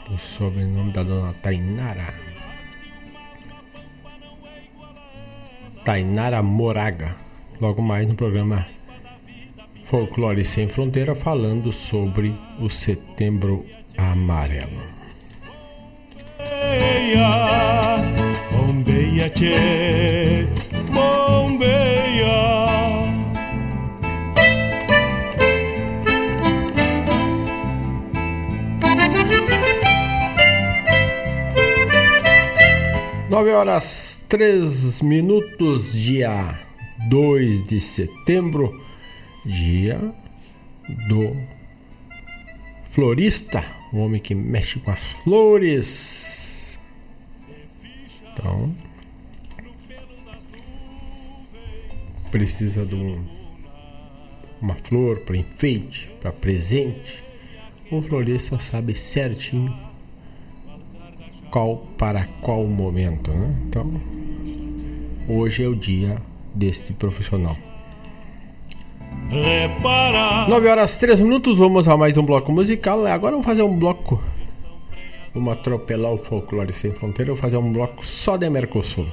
[0.08, 2.25] O sobrenome da dona Tainara.
[5.86, 7.14] Tainara Moraga.
[7.60, 8.66] Logo mais no programa
[9.84, 13.64] Folclore Sem Fronteira, falando sobre o Setembro
[13.96, 14.82] Amarelo.
[16.40, 17.30] Bombeia,
[18.50, 19.30] bombeia,
[20.92, 22.75] bombeia.
[33.36, 36.58] Nove horas três minutos, dia
[37.10, 38.82] 2 de setembro,
[39.44, 40.00] dia
[41.06, 41.36] do
[42.84, 43.62] florista,
[43.92, 46.80] o homem que mexe com as flores.
[48.32, 48.74] Então,
[52.30, 53.22] precisa de um,
[54.62, 57.22] uma flor para enfeite, para presente.
[57.92, 59.85] O florista sabe certinho
[61.56, 63.56] qual para qual momento, né?
[63.66, 63.90] Então,
[65.26, 66.18] hoje é o dia
[66.54, 67.56] deste profissional.
[69.30, 70.46] Repara.
[70.50, 73.06] 9 horas 3 minutos, vamos a mais um bloco musical.
[73.06, 74.22] Agora vamos fazer um bloco.
[75.32, 77.32] Vamos atropelar o folclore sem fronteira.
[77.32, 79.06] Vou fazer um bloco só de Mercosul.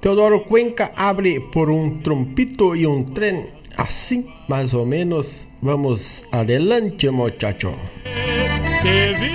[0.00, 3.48] Teodoro Cuenca abre por um trompito e um trem.
[3.76, 5.48] Assim, mais ou menos.
[5.60, 7.72] Vamos adelante, muchacho.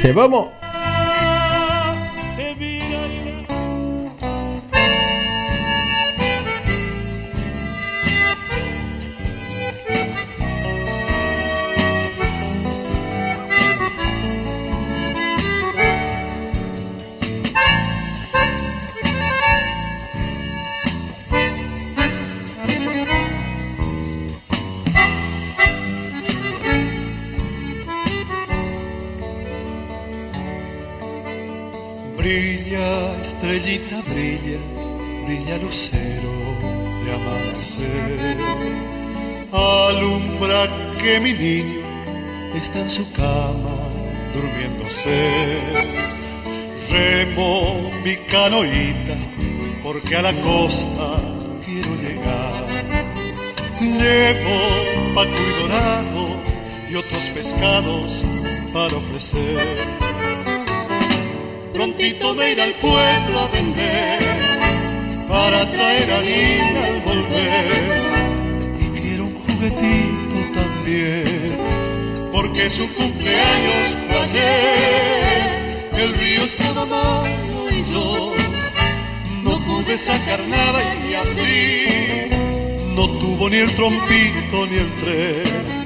[0.02, 0.61] Se vamos.
[33.52, 34.60] Estrellita, brilla,
[35.26, 36.34] brilla lucero
[37.04, 38.38] de amanecer.
[39.52, 40.70] Alumbra
[41.02, 41.82] que mi niño
[42.56, 43.76] está en su cama
[44.34, 45.60] durmiéndose.
[46.90, 49.18] Remo mi canoita
[49.84, 51.20] porque a la costa
[51.66, 52.68] quiero llegar.
[53.82, 56.38] Llevo pato y dorado
[56.90, 58.26] y otros pescados
[58.74, 60.11] para ofrecer
[61.72, 64.20] prontito me iré al pueblo a vender
[65.28, 67.66] para traer harina al volver.
[68.80, 71.58] Y quiero un juguetito también,
[72.32, 75.52] porque su cumpleaños fue ayer.
[76.04, 78.34] El río estaba malo y yo
[79.44, 82.30] no pude sacar nada y así
[82.96, 85.81] no tuvo ni el trompito ni el tren.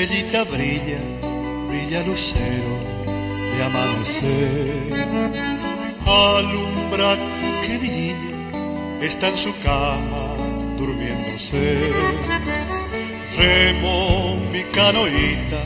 [0.00, 0.98] Estrellita brilla,
[1.68, 2.74] brilla lucero
[3.54, 5.06] de amanecer.
[6.06, 7.16] Alumbra
[7.66, 10.36] que mi niña está en su cama
[10.78, 11.92] durmiéndose.
[13.36, 15.64] Remo mi canoita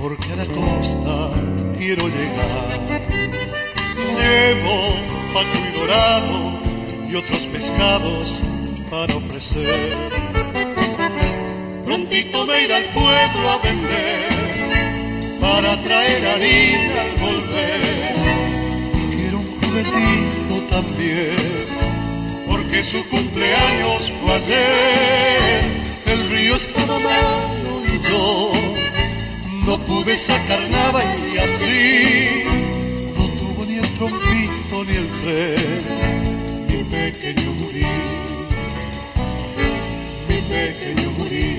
[0.00, 1.30] porque a la costa
[1.78, 2.80] quiero llegar.
[4.18, 4.78] Llevo
[5.34, 6.36] pato y dorado
[7.10, 8.42] y otros pescados
[8.90, 10.27] para ofrecer
[11.88, 14.28] prontito me iré al pueblo a vender
[15.40, 18.14] para traer harina al volver.
[19.16, 21.36] Quiero un juguetito también,
[22.46, 25.60] porque su cumpleaños fue ayer.
[26.12, 28.52] El río estaba malo y yo
[29.66, 31.00] no pude sacar nada
[31.32, 32.44] y así
[33.16, 35.82] no tuvo ni el trompito ni el tren,
[36.68, 37.86] mi pequeño murí,
[40.28, 41.57] mi pequeño murí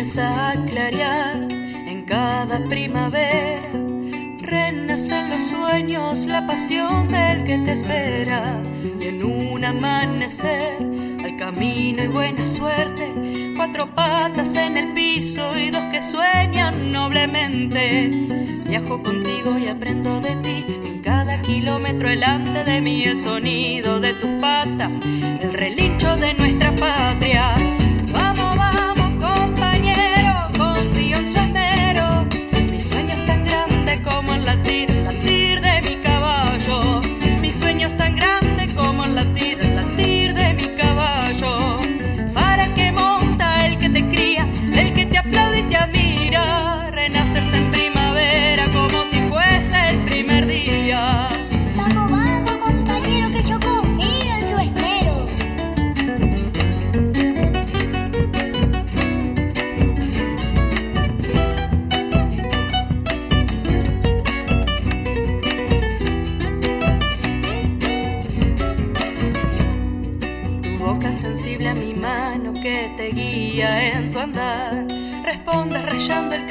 [0.00, 1.19] empieza a clarear.
[5.70, 8.60] sueños la pasión del que te espera.
[9.00, 10.76] Y en un amanecer,
[11.24, 18.10] al camino y buena suerte, cuatro patas en el piso y dos que sueñan noblemente.
[18.66, 20.64] Viajo contigo y aprendo de ti.
[20.84, 25.00] En cada kilómetro delante de mí, el sonido de tus patas,
[25.40, 26.69] el relincho de nuestra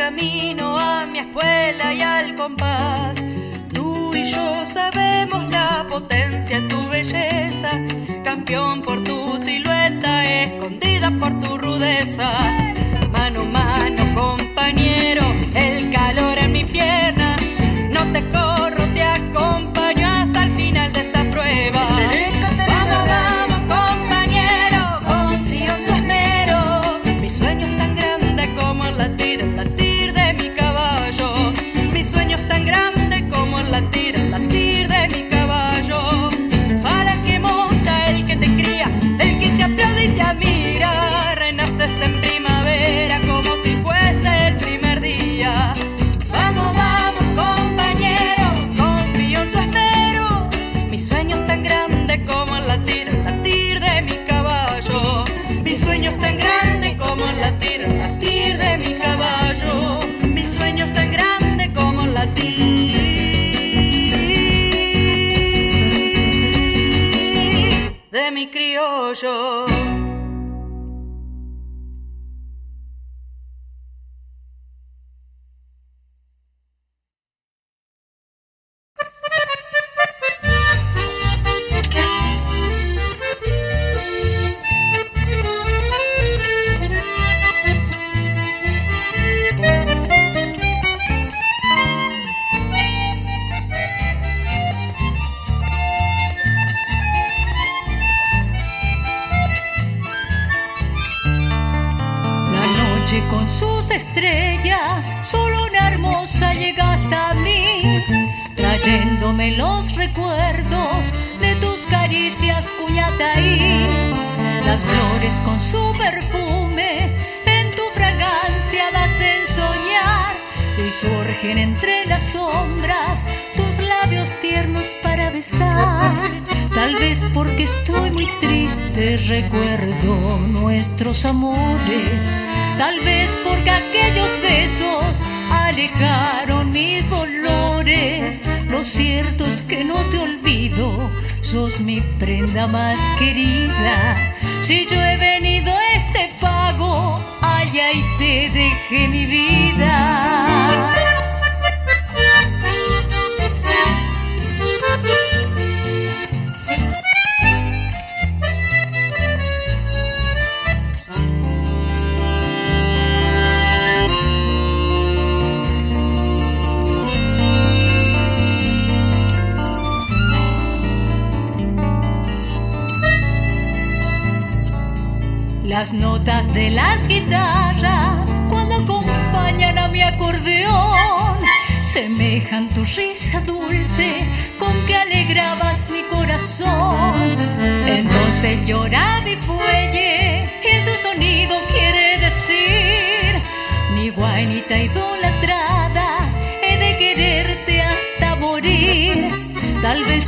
[0.10, 3.15] camino a mi escuela y al compás.
[3.72, 7.69] Tú y yo sabemos la potencia de tu belleza,
[8.23, 12.39] campeón por tu silueta, escondida por tu rudeza.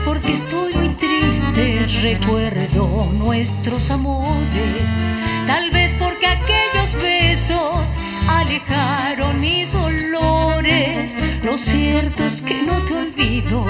[0.05, 4.89] porque estoy muy triste, recuerdo nuestros amores,
[5.47, 7.89] tal vez porque aquellos besos
[8.27, 13.65] alejaron mis dolores, lo cierto es que no te olvido,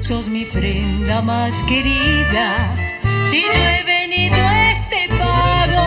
[0.00, 2.74] sos mi prenda más querida,
[3.26, 5.86] si yo he venido a este pago,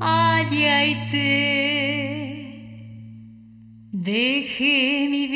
[0.00, 1.26] ay, ay, te
[3.92, 5.35] dejé mi vida.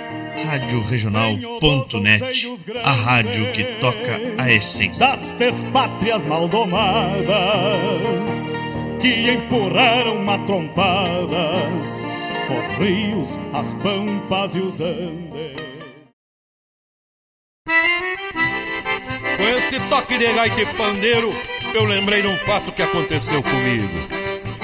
[0.51, 2.45] Rádio Regional.net,
[2.83, 4.99] a rádio que toca a essência.
[4.99, 7.29] das despátrias maldomadas
[8.99, 12.03] que empurraram matrompadas
[12.49, 15.55] os rios, as pampas e os andes.
[19.37, 21.29] Com este toque de gaita e pandeiro,
[21.73, 23.87] eu lembrei de um fato que aconteceu comigo.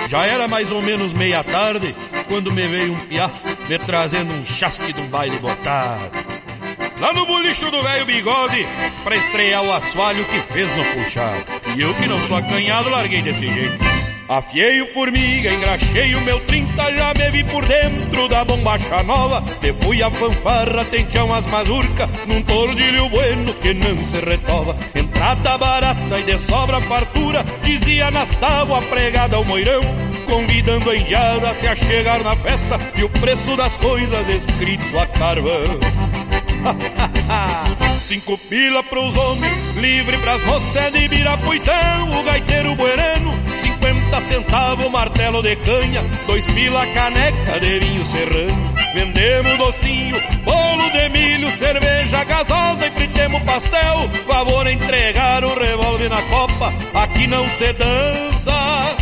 [0.10, 1.96] Já era mais ou menos meia tarde
[2.28, 3.32] quando me veio um piá
[3.70, 6.12] me trazendo um chasque de um baile botado.
[7.00, 8.66] Lá no bolicho do velho bigode,
[9.04, 11.46] pra estrear o assoalho que fez no puxado.
[11.76, 13.78] E eu que não sou acanhado, larguei desse jeito.
[14.30, 19.42] Afiei o formiga, engraxei o meu 30, já me vi por dentro da bombacha nova.
[19.82, 24.76] Fui a fanfarra, tenteão as mazurca, num tordilho bueno que não se retova.
[24.94, 29.82] Entrada barata e de sobra fartura, dizia nas tábuas pregada ao moirão.
[30.28, 35.08] Convidando a indiada a se achegar na festa e o preço das coisas escrito a
[35.08, 35.80] carvão.
[37.98, 45.42] Cinco pila pros homens, livre pras moças de Birapuitão, o gaiteiro buerano, 50 centavos martelo
[45.42, 48.74] de canha, dois pila caneca de vinho serrano.
[48.94, 54.10] Vendemos docinho, bolo de milho, cerveja gasosa e fritemos pastel.
[54.26, 58.96] Favor entregar o revólver na copa, aqui não se dança,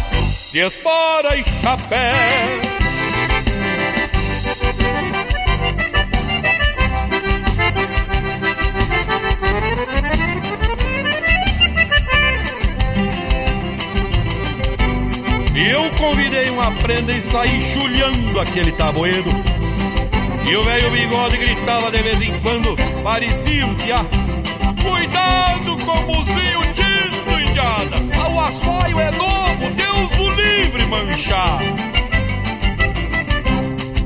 [0.56, 2.16] de espora e chapéu.
[15.54, 19.30] E eu convidei uma prenda e saí chulhando aquele tabuedo.
[20.50, 24.06] E o velho bigode gritava de vez em quando, parecia um piá.
[24.82, 27.98] Cuidado com o buzinho tinto, indiada.
[28.34, 29.75] O assoio é novo,
[30.66, 31.60] livre manchar.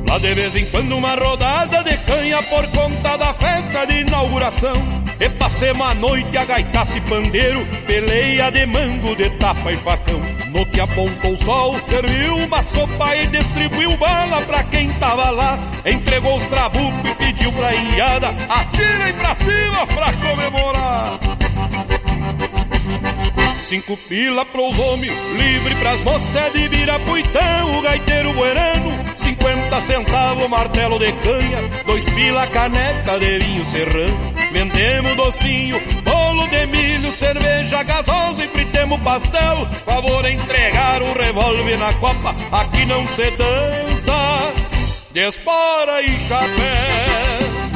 [0.07, 4.75] Lá de vez em quando uma rodada de canha por conta da festa de inauguração.
[5.19, 10.19] E passemos a noite a gaitaço pandeiro, peleia de mango, de tapa e facão.
[10.51, 15.59] No que apontou o sol, serviu uma sopa e distribuiu bala pra quem tava lá.
[15.85, 21.38] Entregou os trabucos e pediu pra ilhada, atirem pra cima pra comemorar.
[23.69, 30.97] Cinco pila pros homens, livre pras moças de Birapuitão, o gaiteiro buerano, 50 centavos martelo
[30.97, 34.19] de canha, dois pila caneca de vinho serrano.
[34.51, 39.67] Vendemos docinho, bolo de milho, cerveja gasosa e fritemos pastel.
[39.85, 44.51] Favor entregar um revólver na copa, aqui não se dança,
[45.11, 46.49] de espora e chapéu.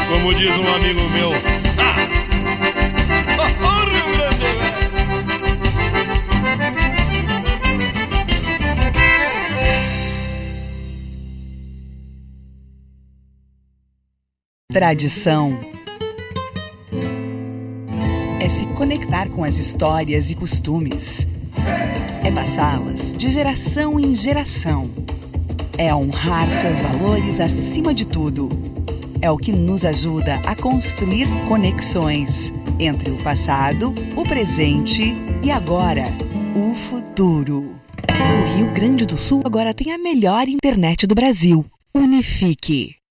[0.09, 1.62] Como diz um amigo meu,
[14.73, 15.59] Tradição
[18.41, 21.27] é se conectar com as histórias e costumes.
[22.23, 24.89] É passá-las de geração em geração.
[25.77, 28.49] É honrar seus valores acima de tudo.
[29.21, 35.13] É o que nos ajuda a construir conexões entre o passado, o presente
[35.43, 36.05] e agora,
[36.55, 37.75] o futuro.
[38.09, 41.63] O Rio Grande do Sul agora tem a melhor internet do Brasil.
[41.93, 43.02] Unifique.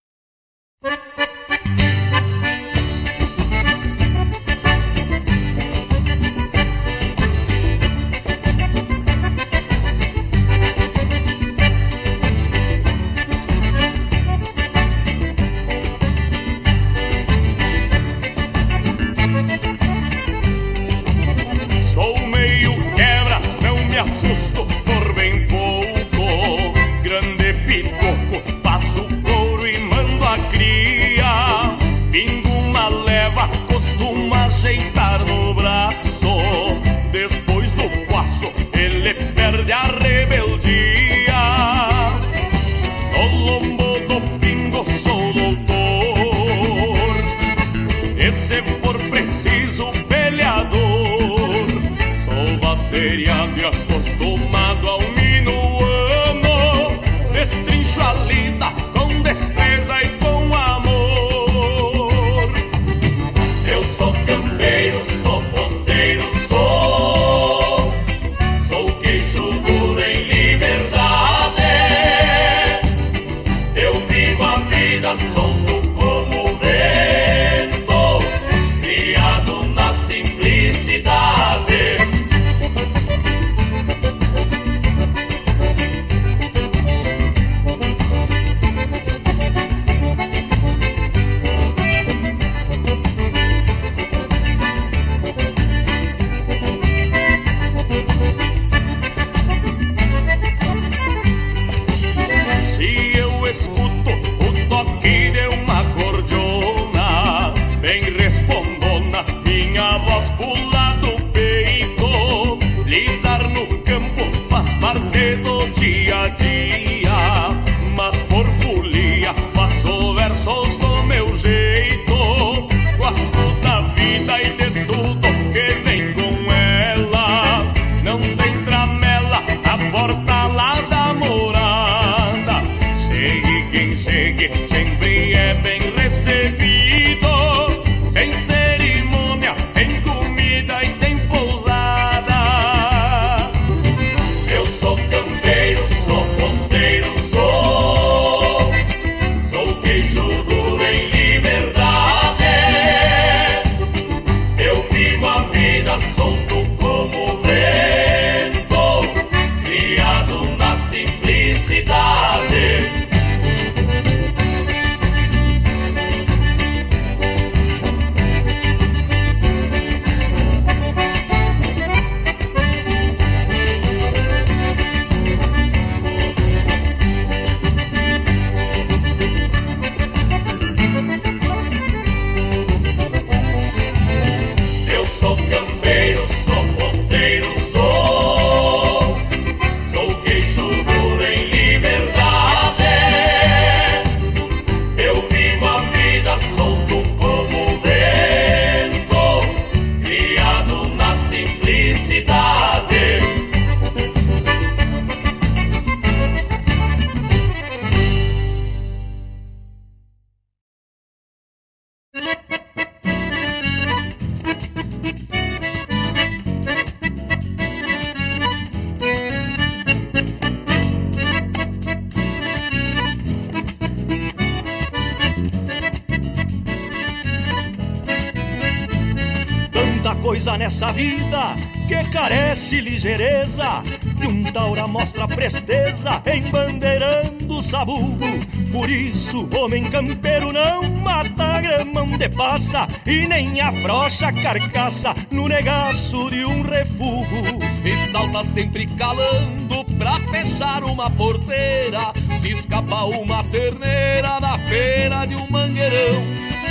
[230.52, 231.54] Coisa nessa vida
[231.88, 233.82] que carece ligeireza.
[234.20, 238.26] Que um taura mostra presteza embandeirando o sabugo.
[238.70, 245.48] Por isso, homem campeiro não mata grama onde passa e nem afrocha a carcaça no
[245.48, 247.62] negaço de um refugo.
[247.84, 252.12] E salta sempre calando pra fechar uma porteira.
[252.40, 256.61] Se escapa uma terneira da feira de um mangueirão.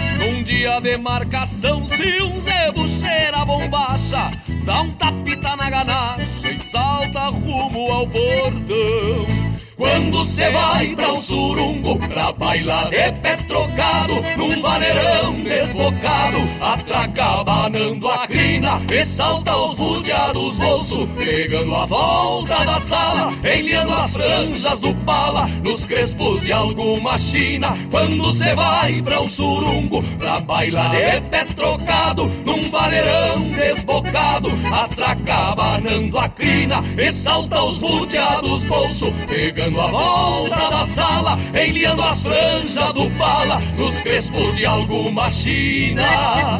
[0.44, 4.32] Dia de marcação, se um zebu cheira a bombacha,
[4.66, 9.41] dá um tapita na ganacha e salta rumo ao portão.
[9.82, 16.38] Quando cê vai pra um surungo Pra bailar de pé trocado Num vaneirão desbocado.
[16.62, 23.92] Atraca abanando a crina E salta os budeados bolso Pegando a volta da sala Enliando
[23.96, 27.76] as franjas do pala Nos crespos de alguma china.
[27.90, 34.52] Quando cê vai pra um surungo Pra bailar de pé trocado Num vaneirão desbocado.
[34.72, 42.02] Atraca abanando a crina E salta os budeados bolso Pegando a volta da sala, enliando
[42.02, 46.60] as franjas do pala nos crespos de alguma china.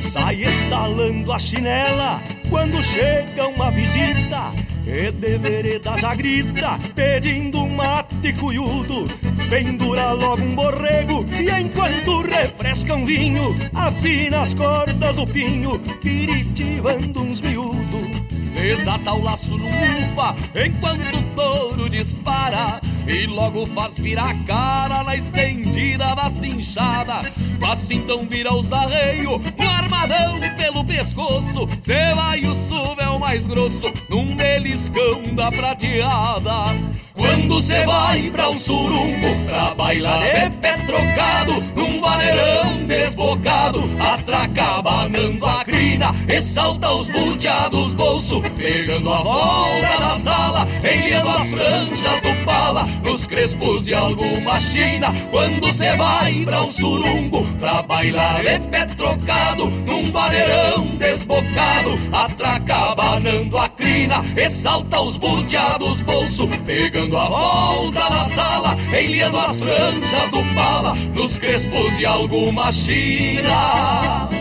[0.00, 4.73] Sai estalando a chinela quando chega uma visita.
[4.86, 9.06] E de já grita, pedindo um mate cuiudo.
[9.48, 17.22] Pendura logo um borrego e enquanto refresca um vinho, afina as cordas do pinho, piritivando
[17.22, 18.24] uns miúdos.
[18.54, 25.02] Desata o laço no upa enquanto o touro dispara e logo faz virar a cara
[25.02, 27.22] na estendida da cinchada.
[27.60, 31.68] Passa então vira os arreios, um armadão pelo pescoço.
[31.80, 36.74] Cê vai o suvel mais grosso num beliscão da prateada.
[37.14, 44.78] Quando cê vai pra um surungo Pra bailar de pé trocado Num vaneirão desbocado Atraca
[44.78, 51.50] abanando a crina E salta os buteados bolso Pegando a volta da sala Enliando as
[51.50, 57.82] franjas do pala Nos crespos de alguma china Quando cê vai pra um surungo Pra
[57.82, 66.02] bailar de pé trocado Num vaneirão desbocado Atraca abanando a crina E salta os buteados
[66.02, 72.72] bolso Pegando a volta da sala, enliando as franjas do pala, nos crespos de alguma
[72.72, 74.33] china.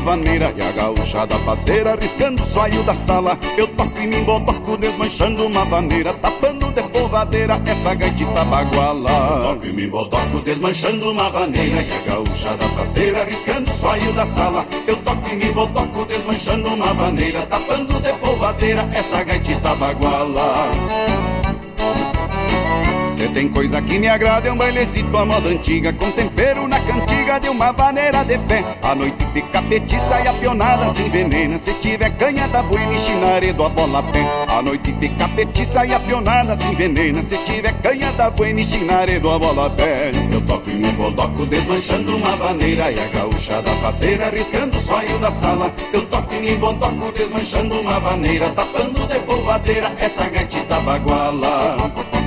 [0.00, 0.52] Vaneira.
[0.56, 3.38] E a gauchada parceira riscando o soio da sala.
[3.56, 4.59] Eu toco em mimbo, toco
[5.20, 9.10] desmanchando uma vaneira Tapando de polvadeira essa gaitita baguala
[9.42, 14.66] Toco em mimbo, toco desmanchando uma vaneira E a gauchada parceira riscando o da sala.
[14.86, 20.70] Eu toco em mimbo, toco desmanchando uma vaneira Tapando de polvadeira essa gaitita baguala
[23.18, 26.80] Cê tem coisa que me agrada, é um bailecito à moda antiga Com tempero na
[26.80, 28.64] cantiga de uma vaneira de fé.
[28.82, 33.62] A noite fica petiça e a pionada se envenena Se tiver canha da e chinaredo
[33.64, 37.22] a bola pé A noite fica petiça e a pionada se envenena.
[37.22, 40.12] Se tiver canha da buina e chinaredo a bola pé.
[40.30, 42.92] Eu toco em mim, toco desmanchando uma vaneira.
[42.92, 45.72] E a gaúcha da faceira riscando o sonho da sala.
[45.94, 48.50] Eu toco em mim, toco desmanchando uma vaneira.
[48.50, 52.19] Tapando de polvadeira essa gaitita baguala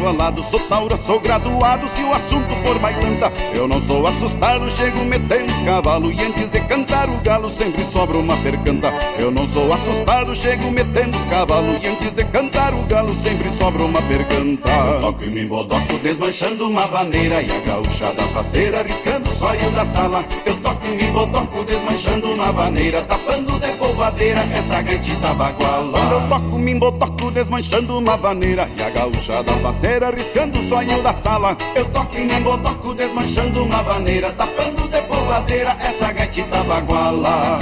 [0.00, 5.04] abagualado Sou taura, sou graduado, se o assunto for bailanta Eu não sou assustado, chego
[5.04, 8.92] metendo cavalo E antes de cantar o galo sempre sobra uma percanta.
[9.18, 13.82] Eu não sou assustado, chego metendo cavalo E antes de cantar o galo sempre sobra
[13.82, 14.70] uma percanta.
[14.70, 19.70] Eu toco e me embodoco desmanchando uma vaneira E a gauchada faceira riscando o soio
[19.72, 20.24] da sala.
[20.46, 26.12] Eu toco e me embodoco desmanchando uma vaneira Tapando de polvadeira essa gaitita baguala Quando
[26.12, 31.12] eu toco, me embodoco desmanchando uma vaneira E a gauchada faceira riscando o sonho da
[31.12, 31.54] sala.
[31.74, 37.58] Eu toco e me embodoco desmanchando uma vaneira Tapando de polvadeira essa gaitita baguala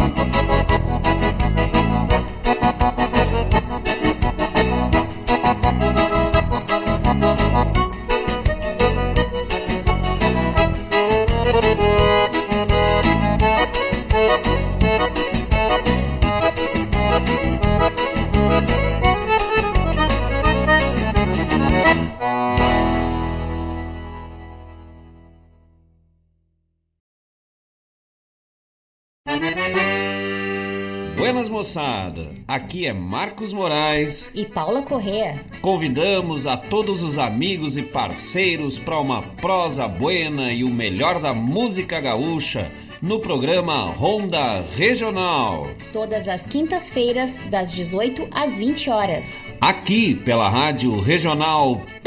[31.69, 35.45] moçada, aqui é Marcos Moraes e Paula Correa.
[35.61, 41.35] Convidamos a todos os amigos e parceiros para uma prosa buena e o melhor da
[41.35, 42.71] música gaúcha
[43.03, 45.69] no programa Ronda Regional.
[45.93, 49.45] Todas as quintas-feiras, das 18 às 20 horas.
[49.61, 51.99] Aqui pela Rádio Regional.net.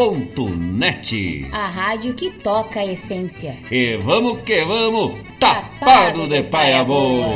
[1.51, 3.55] A rádio que toca a essência.
[3.69, 7.35] E vamos que vamos, tapado de paia boa.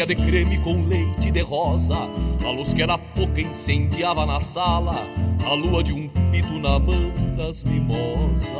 [0.00, 2.08] Fragrância de creme com leite de rosa.
[2.44, 4.96] A luz que era pouca incendiava na sala,
[5.44, 8.50] a lua de um pito na mão das mimosas.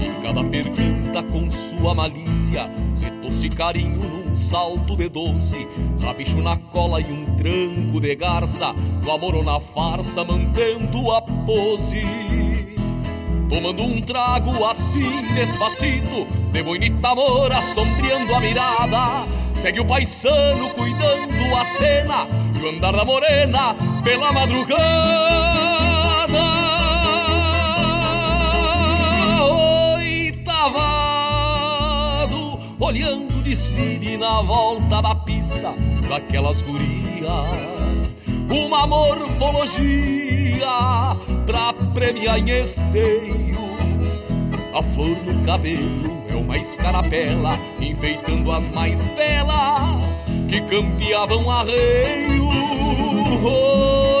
[0.00, 2.68] E cada pergunta com sua malícia,
[3.00, 5.66] retosse carinho num salto de doce,
[6.02, 11.22] rabicho na cola e um tranco de garça, no amor ou na farsa, mantendo a
[11.22, 12.02] pose.
[13.48, 21.56] Tomando um trago assim despacito De bonita amor assombreando a mirada Segue o paisano cuidando
[21.56, 24.82] a cena E o andar da morena pela madrugada
[29.94, 35.72] Oitavado Olhando o desfile na volta da pista
[36.08, 37.48] Daquelas gurias
[38.50, 40.66] Uma morfologia
[41.46, 43.62] pra premiar em esteio.
[44.74, 50.00] A flor no cabelo é uma escarapela, enfeitando as mais belas
[50.48, 52.48] que campeavam arreio.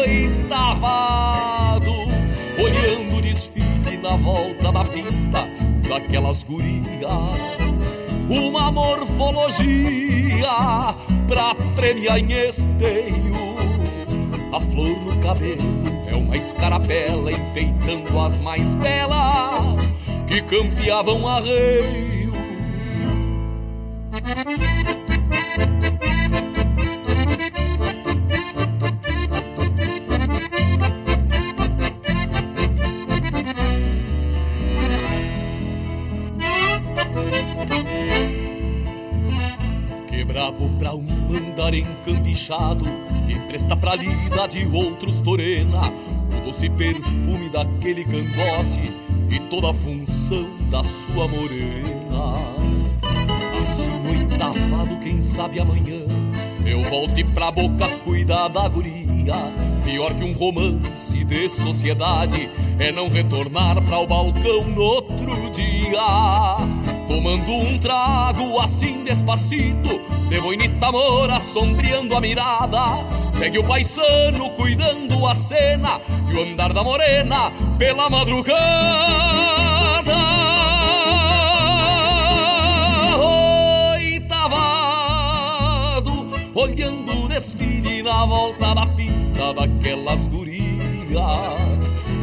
[0.04, 1.92] Oitavado,
[2.58, 5.48] olhando o desfile na volta da pista
[5.88, 6.82] daquelas gurias.
[8.28, 9.64] Uma morfologia
[11.26, 13.52] pra premiar em esteio.
[14.52, 19.80] A flor no cabelo é uma escarapela enfeitando as mais belas
[20.32, 22.32] que campeavam arreio.
[40.08, 42.86] Que brabo pra um andar encambichado
[43.28, 49.74] e presta pra lida de outros torena o doce perfume daquele cangote e toda a
[49.74, 52.34] função da sua morena.
[53.58, 56.04] Assim oitavado, quem sabe amanhã
[56.66, 59.34] eu volte pra boca cuidar da guria.
[59.84, 66.58] Pior que um romance de sociedade é não retornar pra o balcão no outro dia.
[67.08, 72.80] Tomando um trago assim despacito, de boinita mora sombreando a mirada.
[73.32, 76.00] Segue o paisano cuidando a cena
[76.30, 77.50] e o andar da morena
[77.82, 78.54] pela madrugada.
[83.98, 90.62] Oitavado, olhando o desfile na volta da pista daquelas gurias.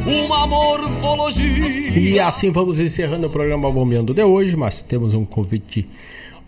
[0.05, 1.99] Uma morfologia.
[1.99, 5.85] E assim vamos encerrando o programa Bombeando de hoje, mas temos um convite.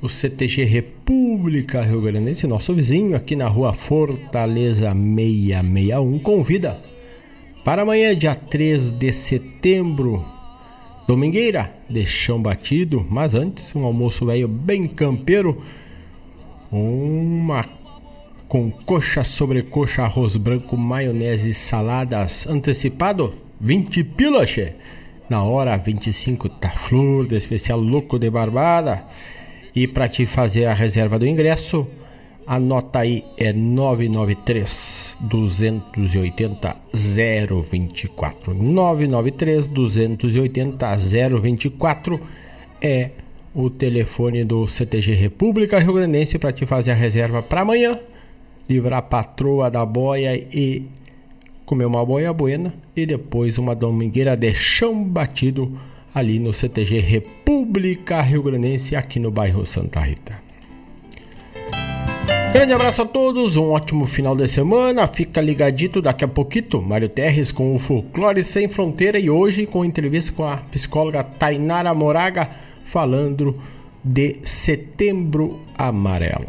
[0.01, 6.90] O CTG República Rio Grandense, nosso vizinho, aqui na rua Fortaleza 661, convida
[7.63, 10.25] para amanhã, dia 3 de setembro,
[11.07, 15.61] domingueira, de chão batido, mas antes, um almoço velho bem campeiro,
[16.71, 17.65] uma
[18.47, 24.73] com coxa sobre coxa, arroz branco, maionese saladas antecipado, 20 pila, che.
[25.29, 29.05] Na hora 25 tá flor de especial louco de barbada.
[29.73, 31.87] E para te fazer a reserva do ingresso,
[32.45, 38.53] anota aí é 993 280 024.
[38.53, 40.97] 993 280
[41.39, 42.19] 024
[42.81, 43.11] é
[43.53, 47.99] o telefone do CTG República Rio Grandense para te fazer a reserva para amanhã,
[48.69, 50.87] livrar a patroa da boia e
[51.65, 55.77] comer uma boia buena e depois uma domingueira de chão batido
[56.13, 60.40] ali no CTG República Rio Grandense, aqui no bairro Santa Rita.
[62.53, 65.07] Grande abraço a todos, um ótimo final de semana.
[65.07, 69.85] Fica ligadito daqui a pouquinho, Mário Terres com o Folclore Sem Fronteira e hoje com
[69.85, 72.49] entrevista com a psicóloga Tainara Moraga
[72.83, 73.57] falando
[74.03, 76.47] de Setembro Amarelo.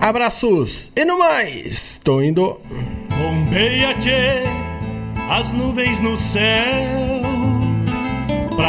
[0.00, 2.60] Abraços e no mais, tô indo.
[3.10, 3.88] Bombeia,
[5.28, 7.37] as nuvens no céu